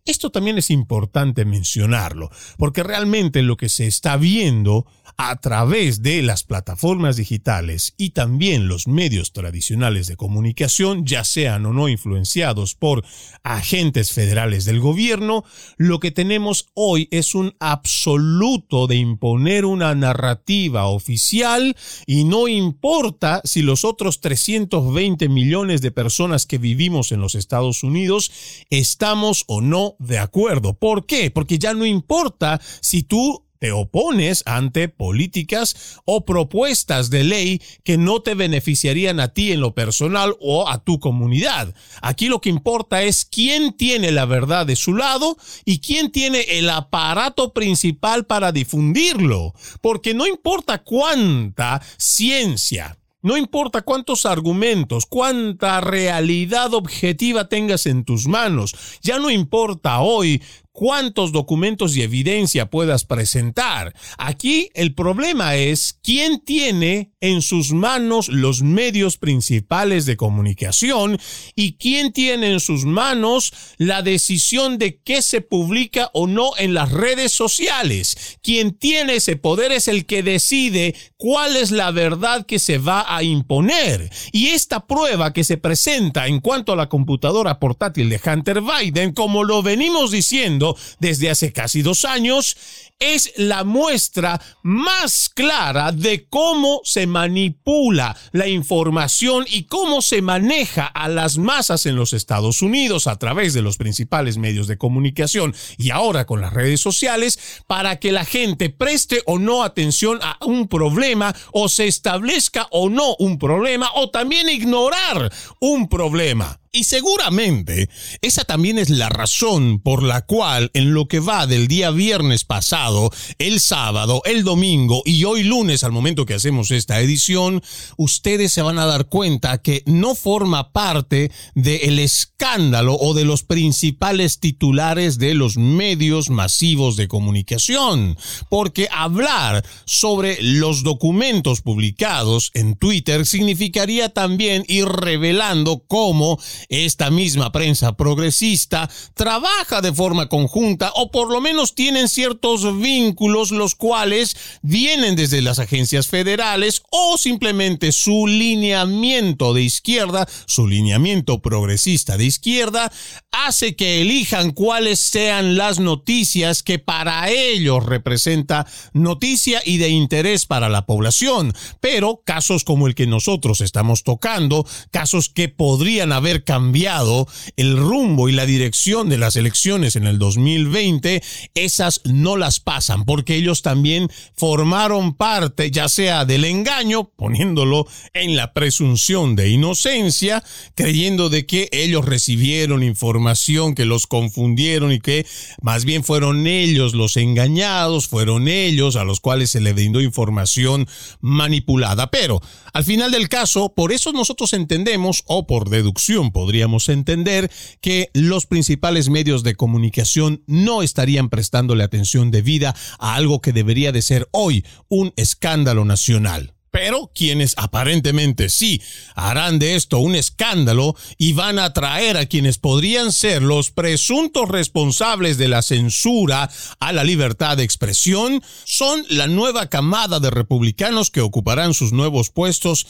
esto 0.05 0.29
también 0.29 0.57
es 0.57 0.69
importante 0.69 1.45
mencionarlo, 1.45 2.29
porque 2.57 2.83
realmente 2.83 3.41
lo 3.41 3.57
que 3.57 3.69
se 3.69 3.87
está 3.87 4.17
viendo 4.17 4.85
a 5.17 5.35
través 5.37 6.01
de 6.01 6.21
las 6.21 6.43
plataformas 6.43 7.17
digitales 7.17 7.93
y 7.97 8.11
también 8.11 8.67
los 8.67 8.87
medios 8.87 9.31
tradicionales 9.31 10.07
de 10.07 10.15
comunicación, 10.15 11.05
ya 11.05 11.23
sean 11.23 11.65
o 11.65 11.73
no 11.73 11.89
influenciados 11.89 12.75
por 12.75 13.03
agentes 13.43 14.11
federales 14.11 14.65
del 14.65 14.79
gobierno, 14.79 15.43
lo 15.77 15.99
que 15.99 16.11
tenemos 16.11 16.67
hoy 16.73 17.07
es 17.11 17.35
un 17.35 17.55
absoluto 17.59 18.87
de 18.87 18.95
imponer 18.95 19.65
una 19.65 19.95
narrativa 19.95 20.87
oficial 20.87 21.75
y 22.05 22.23
no 22.23 22.47
importa 22.47 23.41
si 23.43 23.61
los 23.61 23.85
otros 23.85 24.21
320 24.21 25.29
millones 25.29 25.81
de 25.81 25.91
personas 25.91 26.45
que 26.45 26.57
vivimos 26.57 27.11
en 27.11 27.21
los 27.21 27.35
Estados 27.35 27.83
Unidos 27.83 28.31
estamos 28.69 29.43
o 29.47 29.61
no 29.61 29.95
de 29.99 30.19
acuerdo. 30.19 30.73
¿Por 30.73 31.05
qué? 31.05 31.31
Porque 31.31 31.59
ya 31.59 31.73
no 31.73 31.85
importa 31.85 32.59
si 32.81 33.03
tú 33.03 33.44
te 33.59 33.71
opones 33.71 34.43
ante 34.45 34.89
políticas 34.89 35.99
o 36.05 36.25
propuestas 36.25 37.09
de 37.09 37.23
ley 37.23 37.61
que 37.83 37.97
no 37.97 38.21
te 38.21 38.35
beneficiarían 38.35 39.19
a 39.19 39.29
ti 39.29 39.51
en 39.51 39.61
lo 39.61 39.73
personal 39.73 40.35
o 40.39 40.69
a 40.69 40.83
tu 40.83 40.99
comunidad. 40.99 41.73
Aquí 42.01 42.27
lo 42.27 42.41
que 42.41 42.49
importa 42.49 43.03
es 43.03 43.25
quién 43.25 43.73
tiene 43.73 44.11
la 44.11 44.25
verdad 44.25 44.65
de 44.65 44.75
su 44.75 44.93
lado 44.93 45.37
y 45.65 45.79
quién 45.79 46.11
tiene 46.11 46.41
el 46.57 46.69
aparato 46.69 47.53
principal 47.53 48.25
para 48.25 48.51
difundirlo. 48.51 49.53
Porque 49.81 50.13
no 50.13 50.27
importa 50.27 50.83
cuánta 50.83 51.81
ciencia, 51.97 52.97
no 53.21 53.37
importa 53.37 53.81
cuántos 53.81 54.27
argumentos, 54.27 55.07
cuánta 55.07 55.81
realidad 55.81 56.73
objetiva 56.75 57.49
tengas 57.49 57.87
en 57.87 58.05
tus 58.05 58.27
manos, 58.27 58.75
ya 59.01 59.17
no 59.17 59.31
importa 59.31 59.99
hoy 60.01 60.43
cuántos 60.75 61.31
documentos 61.31 61.95
y 61.95 62.01
evidencia 62.01 62.69
puedas 62.69 63.05
presentar. 63.05 63.95
Aquí 64.17 64.69
el 64.73 64.93
problema 64.93 65.55
es 65.55 65.97
quién 66.03 66.41
tiene 66.41 67.13
en 67.21 67.41
sus 67.41 67.71
manos 67.71 68.27
los 68.27 68.61
medios 68.61 69.17
principales 69.17 70.05
de 70.05 70.17
comunicación 70.17 71.17
y 71.55 71.77
quién 71.77 72.11
tiene 72.11 72.51
en 72.51 72.59
sus 72.59 72.83
manos 72.83 73.53
la 73.77 74.01
decisión 74.01 74.77
de 74.77 74.99
qué 75.01 75.21
se 75.21 75.39
publica 75.39 76.11
o 76.13 76.27
no 76.27 76.51
en 76.57 76.73
las 76.73 76.91
redes 76.91 77.31
sociales. 77.31 78.37
Quien 78.43 78.73
tiene 78.73 79.15
ese 79.15 79.37
poder 79.37 79.71
es 79.71 79.87
el 79.87 80.05
que 80.05 80.23
decide 80.23 80.93
cuál 81.15 81.55
es 81.55 81.71
la 81.71 81.91
verdad 81.91 82.45
que 82.45 82.59
se 82.59 82.79
va 82.79 83.05
a 83.07 83.23
imponer. 83.23 84.11
Y 84.33 84.47
esta 84.47 84.85
prueba 84.85 85.31
que 85.31 85.45
se 85.45 85.55
presenta 85.55 86.27
en 86.27 86.41
cuanto 86.41 86.73
a 86.73 86.75
la 86.75 86.89
computadora 86.89 87.59
portátil 87.59 88.09
de 88.09 88.19
Hunter 88.23 88.61
Biden, 88.61 89.13
como 89.13 89.45
lo 89.45 89.63
venimos 89.63 90.11
diciendo, 90.11 90.64
desde 90.99 91.29
hace 91.29 91.53
casi 91.53 91.81
dos 91.81 92.05
años, 92.05 92.57
es 92.99 93.33
la 93.35 93.63
muestra 93.63 94.41
más 94.63 95.29
clara 95.29 95.91
de 95.91 96.27
cómo 96.29 96.81
se 96.83 97.07
manipula 97.07 98.15
la 98.31 98.47
información 98.47 99.45
y 99.49 99.63
cómo 99.63 100.01
se 100.01 100.21
maneja 100.21 100.85
a 100.85 101.09
las 101.09 101.37
masas 101.37 101.85
en 101.85 101.95
los 101.95 102.13
Estados 102.13 102.61
Unidos 102.61 103.07
a 103.07 103.17
través 103.17 103.53
de 103.53 103.61
los 103.61 103.77
principales 103.77 104.37
medios 104.37 104.67
de 104.67 104.77
comunicación 104.77 105.53
y 105.77 105.89
ahora 105.89 106.25
con 106.25 106.41
las 106.41 106.53
redes 106.53 106.79
sociales 106.79 107.37
para 107.67 107.99
que 107.99 108.11
la 108.11 108.23
gente 108.23 108.69
preste 108.69 109.21
o 109.25 109.39
no 109.39 109.63
atención 109.63 110.19
a 110.21 110.37
un 110.45 110.67
problema 110.67 111.35
o 111.51 111.67
se 111.67 111.87
establezca 111.87 112.67
o 112.71 112.89
no 112.89 113.15
un 113.19 113.37
problema 113.37 113.89
o 113.95 114.09
también 114.09 114.47
ignorar 114.49 115.31
un 115.59 115.89
problema. 115.89 116.59
Y 116.75 116.83
seguramente 116.83 117.89
esa 118.21 118.43
también 118.43 118.77
es 118.77 118.89
la 118.89 119.07
razón 119.07 119.79
por 119.79 120.03
la 120.03 120.25
cual 120.25 120.71
en 120.73 120.93
lo 120.93 121.07
que 121.07 121.21
va 121.21 121.47
del 121.47 121.69
día 121.69 121.89
viernes 121.89 122.43
pasado, 122.43 123.11
el 123.39 123.61
sábado, 123.61 124.21
el 124.25 124.43
domingo 124.43 125.01
y 125.05 125.23
hoy 125.23 125.43
lunes 125.43 125.85
al 125.85 125.93
momento 125.93 126.25
que 126.25 126.33
hacemos 126.33 126.71
esta 126.71 126.99
edición, 126.99 127.63
ustedes 127.95 128.51
se 128.51 128.61
van 128.61 128.77
a 128.77 128.85
dar 128.85 129.07
cuenta 129.07 129.59
que 129.59 129.83
no 129.85 130.15
forma 130.15 130.73
parte 130.73 131.31
del 131.53 131.97
escándalo 131.97 132.97
o 132.99 133.13
de 133.13 133.23
los 133.23 133.43
principales 133.43 134.41
titulares 134.41 135.17
de 135.17 135.33
los 135.33 135.55
medios 135.55 136.29
masivos 136.29 136.97
de 136.97 137.07
comunicación. 137.07 138.17
Porque 138.49 138.89
hablar 138.91 139.65
sobre 139.85 140.41
los 140.41 140.83
documentos 140.83 141.61
publicados 141.61 142.51
en 142.53 142.75
Twitter 142.75 143.25
significaría 143.25 144.09
también 144.09 144.65
ir 144.67 144.87
revelando 144.87 145.85
cómo 145.87 146.37
esta 146.69 147.11
misma 147.11 147.51
prensa 147.51 147.95
progresista 147.95 148.89
trabaja 149.13 149.81
de 149.81 149.93
forma 149.93 150.29
conjunta 150.29 150.91
o 150.95 151.11
por 151.11 151.31
lo 151.31 151.41
menos 151.41 151.75
tienen 151.75 152.07
ciertos 152.07 152.79
vínculos 152.79 153.51
los 153.51 153.75
cuales 153.75 154.35
vienen 154.61 155.15
desde 155.15 155.41
las 155.41 155.59
agencias 155.59 156.07
federales 156.07 156.83
o 156.91 157.17
simplemente 157.17 157.91
su 157.91 158.27
lineamiento 158.27 159.53
de 159.53 159.63
izquierda, 159.63 160.27
su 160.45 160.67
lineamiento 160.67 161.41
progresista 161.41 162.17
de 162.17 162.25
izquierda, 162.25 162.91
hace 163.31 163.75
que 163.75 164.01
elijan 164.01 164.51
cuáles 164.51 164.99
sean 164.99 165.57
las 165.57 165.79
noticias 165.79 166.63
que 166.63 166.79
para 166.79 167.29
ellos 167.29 167.85
representa 167.85 168.65
noticia 168.93 169.61
y 169.65 169.77
de 169.77 169.89
interés 169.89 170.45
para 170.45 170.69
la 170.69 170.85
población. 170.85 171.53
Pero 171.81 172.21
casos 172.25 172.63
como 172.63 172.87
el 172.87 172.95
que 172.95 173.07
nosotros 173.07 173.61
estamos 173.61 174.03
tocando, 174.03 174.65
casos 174.91 175.29
que 175.29 175.49
podrían 175.49 176.11
haber 176.11 176.43
cambiado 176.45 177.27
el 177.57 177.75
rumbo 177.77 178.29
y 178.29 178.31
la 178.31 178.45
dirección 178.45 179.09
de 179.09 179.17
las 179.17 179.35
elecciones 179.35 179.97
en 179.97 180.07
el 180.07 180.17
2020, 180.19 181.21
esas 181.53 182.01
no 182.05 182.37
las 182.37 182.61
pasan 182.61 183.03
porque 183.03 183.35
ellos 183.35 183.61
también 183.61 184.09
formaron 184.35 185.15
parte 185.15 185.71
ya 185.71 185.89
sea 185.89 186.23
del 186.23 186.45
engaño, 186.45 187.09
poniéndolo 187.15 187.87
en 188.13 188.35
la 188.35 188.53
presunción 188.53 189.35
de 189.35 189.49
inocencia, 189.49 190.43
creyendo 190.75 191.29
de 191.29 191.45
que 191.45 191.67
ellos 191.71 192.05
recibieron 192.05 192.83
información 192.83 193.75
que 193.75 193.85
los 193.85 194.07
confundieron 194.07 194.91
y 194.91 194.99
que 194.99 195.25
más 195.61 195.85
bien 195.85 196.03
fueron 196.03 196.47
ellos 196.47 196.93
los 196.93 197.17
engañados, 197.17 198.07
fueron 198.07 198.47
ellos 198.47 198.95
a 198.95 199.03
los 199.03 199.19
cuales 199.19 199.51
se 199.51 199.61
le 199.61 199.73
brindó 199.73 200.01
información 200.01 200.87
manipulada. 201.19 202.11
Pero 202.11 202.41
al 202.73 202.83
final 202.83 203.11
del 203.11 203.29
caso, 203.29 203.73
por 203.73 203.91
eso 203.91 204.11
nosotros 204.11 204.53
entendemos, 204.53 205.23
o 205.25 205.47
por 205.47 205.69
deducción 205.69 206.31
podríamos 206.35 206.89
entender, 206.89 207.49
que 207.79 208.09
los 208.13 208.45
principales 208.45 209.07
medios 209.07 209.41
de 209.41 209.55
comunicación 209.55 210.43
no 210.47 210.81
estarían 210.81 211.29
prestándole 211.29 211.81
atención 211.81 212.29
debida 212.29 212.75
a 212.99 213.15
algo 213.15 213.39
que 213.39 213.53
debería 213.53 213.93
de 213.93 214.01
ser 214.01 214.27
hoy 214.31 214.65
un 214.89 215.13
escándalo 215.15 215.85
nacional. 215.85 216.51
Pero 216.71 217.09
quienes 217.15 217.53
aparentemente 217.55 218.49
sí 218.49 218.81
harán 219.15 219.59
de 219.59 219.77
esto 219.77 219.99
un 219.99 220.13
escándalo 220.13 220.93
y 221.17 221.31
van 221.31 221.57
a 221.57 221.71
traer 221.71 222.17
a 222.17 222.25
quienes 222.25 222.57
podrían 222.57 223.13
ser 223.13 223.41
los 223.41 223.71
presuntos 223.71 224.49
responsables 224.49 225.37
de 225.37 225.47
la 225.47 225.61
censura 225.61 226.49
a 226.81 226.91
la 226.91 227.05
libertad 227.05 227.55
de 227.55 227.63
expresión 227.63 228.43
son 228.65 229.05
la 229.07 229.27
nueva 229.27 229.69
camada 229.69 230.19
de 230.19 230.31
republicanos 230.31 231.11
que 231.11 231.21
ocuparán 231.21 231.73
sus 231.73 231.93
nuevos 231.93 232.29
puestos 232.29 232.85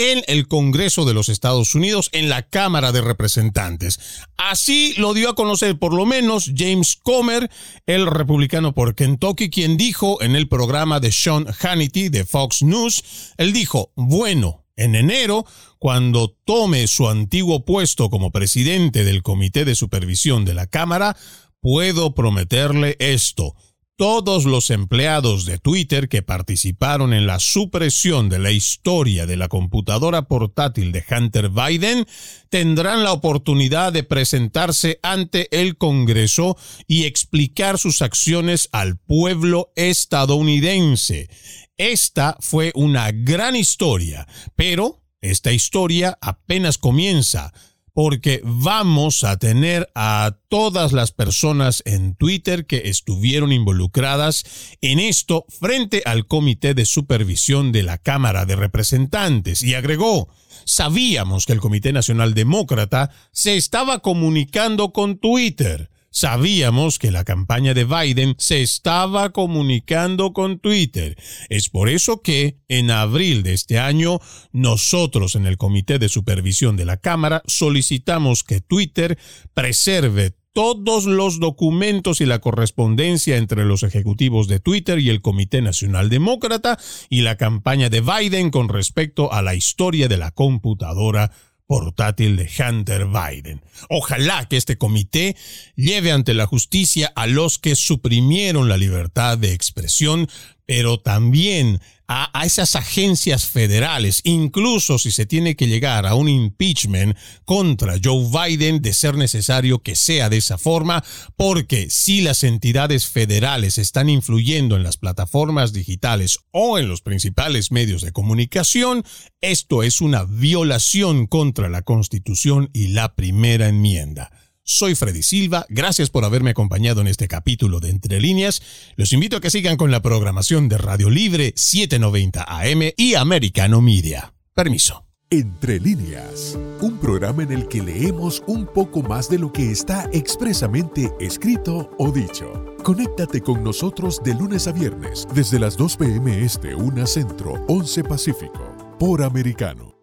en 0.00 0.24
el 0.28 0.48
Congreso 0.48 1.04
de 1.04 1.12
los 1.12 1.28
Estados 1.28 1.74
Unidos, 1.74 2.08
en 2.12 2.30
la 2.30 2.40
Cámara 2.48 2.90
de 2.90 3.02
Representantes. 3.02 4.00
Así 4.38 4.94
lo 4.96 5.12
dio 5.12 5.28
a 5.28 5.34
conocer 5.34 5.78
por 5.78 5.92
lo 5.92 6.06
menos 6.06 6.52
James 6.56 6.96
Comer, 7.02 7.50
el 7.84 8.06
republicano 8.06 8.72
por 8.72 8.94
Kentucky, 8.94 9.50
quien 9.50 9.76
dijo 9.76 10.22
en 10.22 10.36
el 10.36 10.48
programa 10.48 11.00
de 11.00 11.12
Sean 11.12 11.44
Hannity 11.52 12.08
de 12.08 12.24
Fox 12.24 12.62
News, 12.62 13.34
él 13.36 13.52
dijo, 13.52 13.92
bueno, 13.94 14.64
en 14.74 14.94
enero, 14.94 15.44
cuando 15.78 16.34
tome 16.46 16.86
su 16.86 17.06
antiguo 17.06 17.66
puesto 17.66 18.08
como 18.08 18.30
presidente 18.30 19.04
del 19.04 19.22
Comité 19.22 19.66
de 19.66 19.74
Supervisión 19.74 20.46
de 20.46 20.54
la 20.54 20.66
Cámara, 20.66 21.14
puedo 21.60 22.14
prometerle 22.14 22.96
esto 23.00 23.54
todos 24.00 24.46
los 24.46 24.70
empleados 24.70 25.44
de 25.44 25.58
Twitter 25.58 26.08
que 26.08 26.22
participaron 26.22 27.12
en 27.12 27.26
la 27.26 27.38
supresión 27.38 28.30
de 28.30 28.38
la 28.38 28.50
historia 28.50 29.26
de 29.26 29.36
la 29.36 29.48
computadora 29.48 30.22
portátil 30.22 30.90
de 30.90 31.04
Hunter 31.06 31.50
Biden 31.50 32.06
tendrán 32.48 33.04
la 33.04 33.12
oportunidad 33.12 33.92
de 33.92 34.02
presentarse 34.02 35.00
ante 35.02 35.54
el 35.60 35.76
Congreso 35.76 36.56
y 36.86 37.04
explicar 37.04 37.78
sus 37.78 38.00
acciones 38.00 38.70
al 38.72 38.96
pueblo 38.96 39.70
estadounidense. 39.76 41.28
Esta 41.76 42.38
fue 42.40 42.72
una 42.74 43.10
gran 43.12 43.54
historia, 43.54 44.26
pero 44.56 45.02
esta 45.20 45.52
historia 45.52 46.16
apenas 46.22 46.78
comienza 46.78 47.52
porque 47.92 48.40
vamos 48.44 49.24
a 49.24 49.36
tener 49.38 49.90
a 49.94 50.36
todas 50.48 50.92
las 50.92 51.12
personas 51.12 51.82
en 51.86 52.14
Twitter 52.14 52.66
que 52.66 52.82
estuvieron 52.86 53.52
involucradas 53.52 54.44
en 54.80 54.98
esto 54.98 55.44
frente 55.48 56.02
al 56.04 56.26
Comité 56.26 56.74
de 56.74 56.84
Supervisión 56.84 57.72
de 57.72 57.82
la 57.82 57.98
Cámara 57.98 58.46
de 58.46 58.56
Representantes. 58.56 59.62
Y 59.62 59.74
agregó, 59.74 60.28
sabíamos 60.64 61.46
que 61.46 61.52
el 61.52 61.60
Comité 61.60 61.92
Nacional 61.92 62.34
Demócrata 62.34 63.10
se 63.32 63.56
estaba 63.56 64.00
comunicando 64.00 64.92
con 64.92 65.18
Twitter 65.18 65.89
Sabíamos 66.12 66.98
que 66.98 67.12
la 67.12 67.24
campaña 67.24 67.72
de 67.72 67.84
Biden 67.84 68.34
se 68.36 68.62
estaba 68.62 69.30
comunicando 69.30 70.32
con 70.32 70.58
Twitter. 70.58 71.16
Es 71.48 71.68
por 71.68 71.88
eso 71.88 72.20
que 72.20 72.58
en 72.66 72.90
abril 72.90 73.44
de 73.44 73.52
este 73.52 73.78
año 73.78 74.18
nosotros 74.52 75.36
en 75.36 75.46
el 75.46 75.56
Comité 75.56 76.00
de 76.00 76.08
Supervisión 76.08 76.76
de 76.76 76.84
la 76.84 76.96
Cámara 76.96 77.42
solicitamos 77.46 78.42
que 78.42 78.60
Twitter 78.60 79.18
preserve 79.54 80.34
todos 80.52 81.04
los 81.04 81.38
documentos 81.38 82.20
y 82.20 82.26
la 82.26 82.40
correspondencia 82.40 83.36
entre 83.36 83.64
los 83.64 83.84
ejecutivos 83.84 84.48
de 84.48 84.58
Twitter 84.58 84.98
y 84.98 85.10
el 85.10 85.22
Comité 85.22 85.62
Nacional 85.62 86.08
Demócrata 86.08 86.78
y 87.08 87.20
la 87.20 87.36
campaña 87.36 87.88
de 87.88 88.00
Biden 88.00 88.50
con 88.50 88.68
respecto 88.68 89.32
a 89.32 89.42
la 89.42 89.54
historia 89.54 90.08
de 90.08 90.16
la 90.16 90.32
computadora 90.32 91.30
portátil 91.70 92.36
de 92.36 92.50
Hunter 92.58 93.06
Biden. 93.06 93.62
Ojalá 93.88 94.48
que 94.48 94.56
este 94.56 94.76
comité 94.76 95.36
lleve 95.76 96.10
ante 96.10 96.34
la 96.34 96.44
justicia 96.44 97.12
a 97.14 97.28
los 97.28 97.60
que 97.60 97.76
suprimieron 97.76 98.68
la 98.68 98.76
libertad 98.76 99.38
de 99.38 99.52
expresión, 99.52 100.26
pero 100.66 100.98
también 100.98 101.80
a, 102.12 102.44
esas 102.44 102.74
agencias 102.74 103.46
federales, 103.46 104.20
incluso 104.24 104.98
si 104.98 105.12
se 105.12 105.26
tiene 105.26 105.54
que 105.54 105.68
llegar 105.68 106.06
a 106.06 106.16
un 106.16 106.28
impeachment 106.28 107.16
contra 107.44 108.00
Joe 108.02 108.26
Biden, 108.28 108.82
de 108.82 108.92
ser 108.92 109.14
necesario 109.14 109.78
que 109.78 109.94
sea 109.94 110.28
de 110.28 110.38
esa 110.38 110.58
forma, 110.58 111.04
porque 111.36 111.88
si 111.88 112.20
las 112.20 112.42
entidades 112.42 113.06
federales 113.06 113.78
están 113.78 114.10
influyendo 114.10 114.74
en 114.74 114.82
las 114.82 114.96
plataformas 114.96 115.72
digitales 115.72 116.40
o 116.50 116.80
en 116.80 116.88
los 116.88 117.00
principales 117.00 117.70
medios 117.70 118.02
de 118.02 118.10
comunicación, 118.10 119.04
esto 119.40 119.84
es 119.84 120.00
una 120.00 120.24
violación 120.24 121.28
contra 121.28 121.68
la 121.68 121.82
Constitución 121.82 122.70
y 122.72 122.88
la 122.88 123.14
primera 123.14 123.68
enmienda. 123.68 124.32
Soy 124.72 124.94
Freddy 124.94 125.24
Silva, 125.24 125.66
gracias 125.68 126.10
por 126.10 126.24
haberme 126.24 126.50
acompañado 126.50 127.00
en 127.00 127.08
este 127.08 127.26
capítulo 127.26 127.80
de 127.80 127.90
Entre 127.90 128.20
líneas. 128.20 128.62
Los 128.94 129.12
invito 129.12 129.36
a 129.36 129.40
que 129.40 129.50
sigan 129.50 129.76
con 129.76 129.90
la 129.90 130.00
programación 130.00 130.68
de 130.68 130.78
Radio 130.78 131.10
Libre 131.10 131.52
790 131.56 132.44
AM 132.44 132.92
y 132.96 133.16
Americano 133.16 133.80
Media. 133.80 134.32
Permiso. 134.54 135.04
Entre 135.28 135.80
líneas, 135.80 136.56
un 136.80 137.00
programa 137.00 137.42
en 137.42 137.50
el 137.50 137.66
que 137.66 137.82
leemos 137.82 138.44
un 138.46 138.64
poco 138.64 139.02
más 139.02 139.28
de 139.28 139.40
lo 139.40 139.52
que 139.52 139.72
está 139.72 140.08
expresamente 140.12 141.10
escrito 141.18 141.90
o 141.98 142.12
dicho. 142.12 142.76
Conéctate 142.84 143.40
con 143.40 143.64
nosotros 143.64 144.22
de 144.22 144.34
lunes 144.34 144.68
a 144.68 144.72
viernes 144.72 145.26
desde 145.34 145.58
las 145.58 145.76
2 145.76 145.96
p.m. 145.96 146.44
Este, 146.44 146.76
1 146.76 147.06
Centro, 147.08 147.64
11 147.66 148.04
Pacífico, 148.04 148.96
por 149.00 149.24
Americano. 149.24 149.99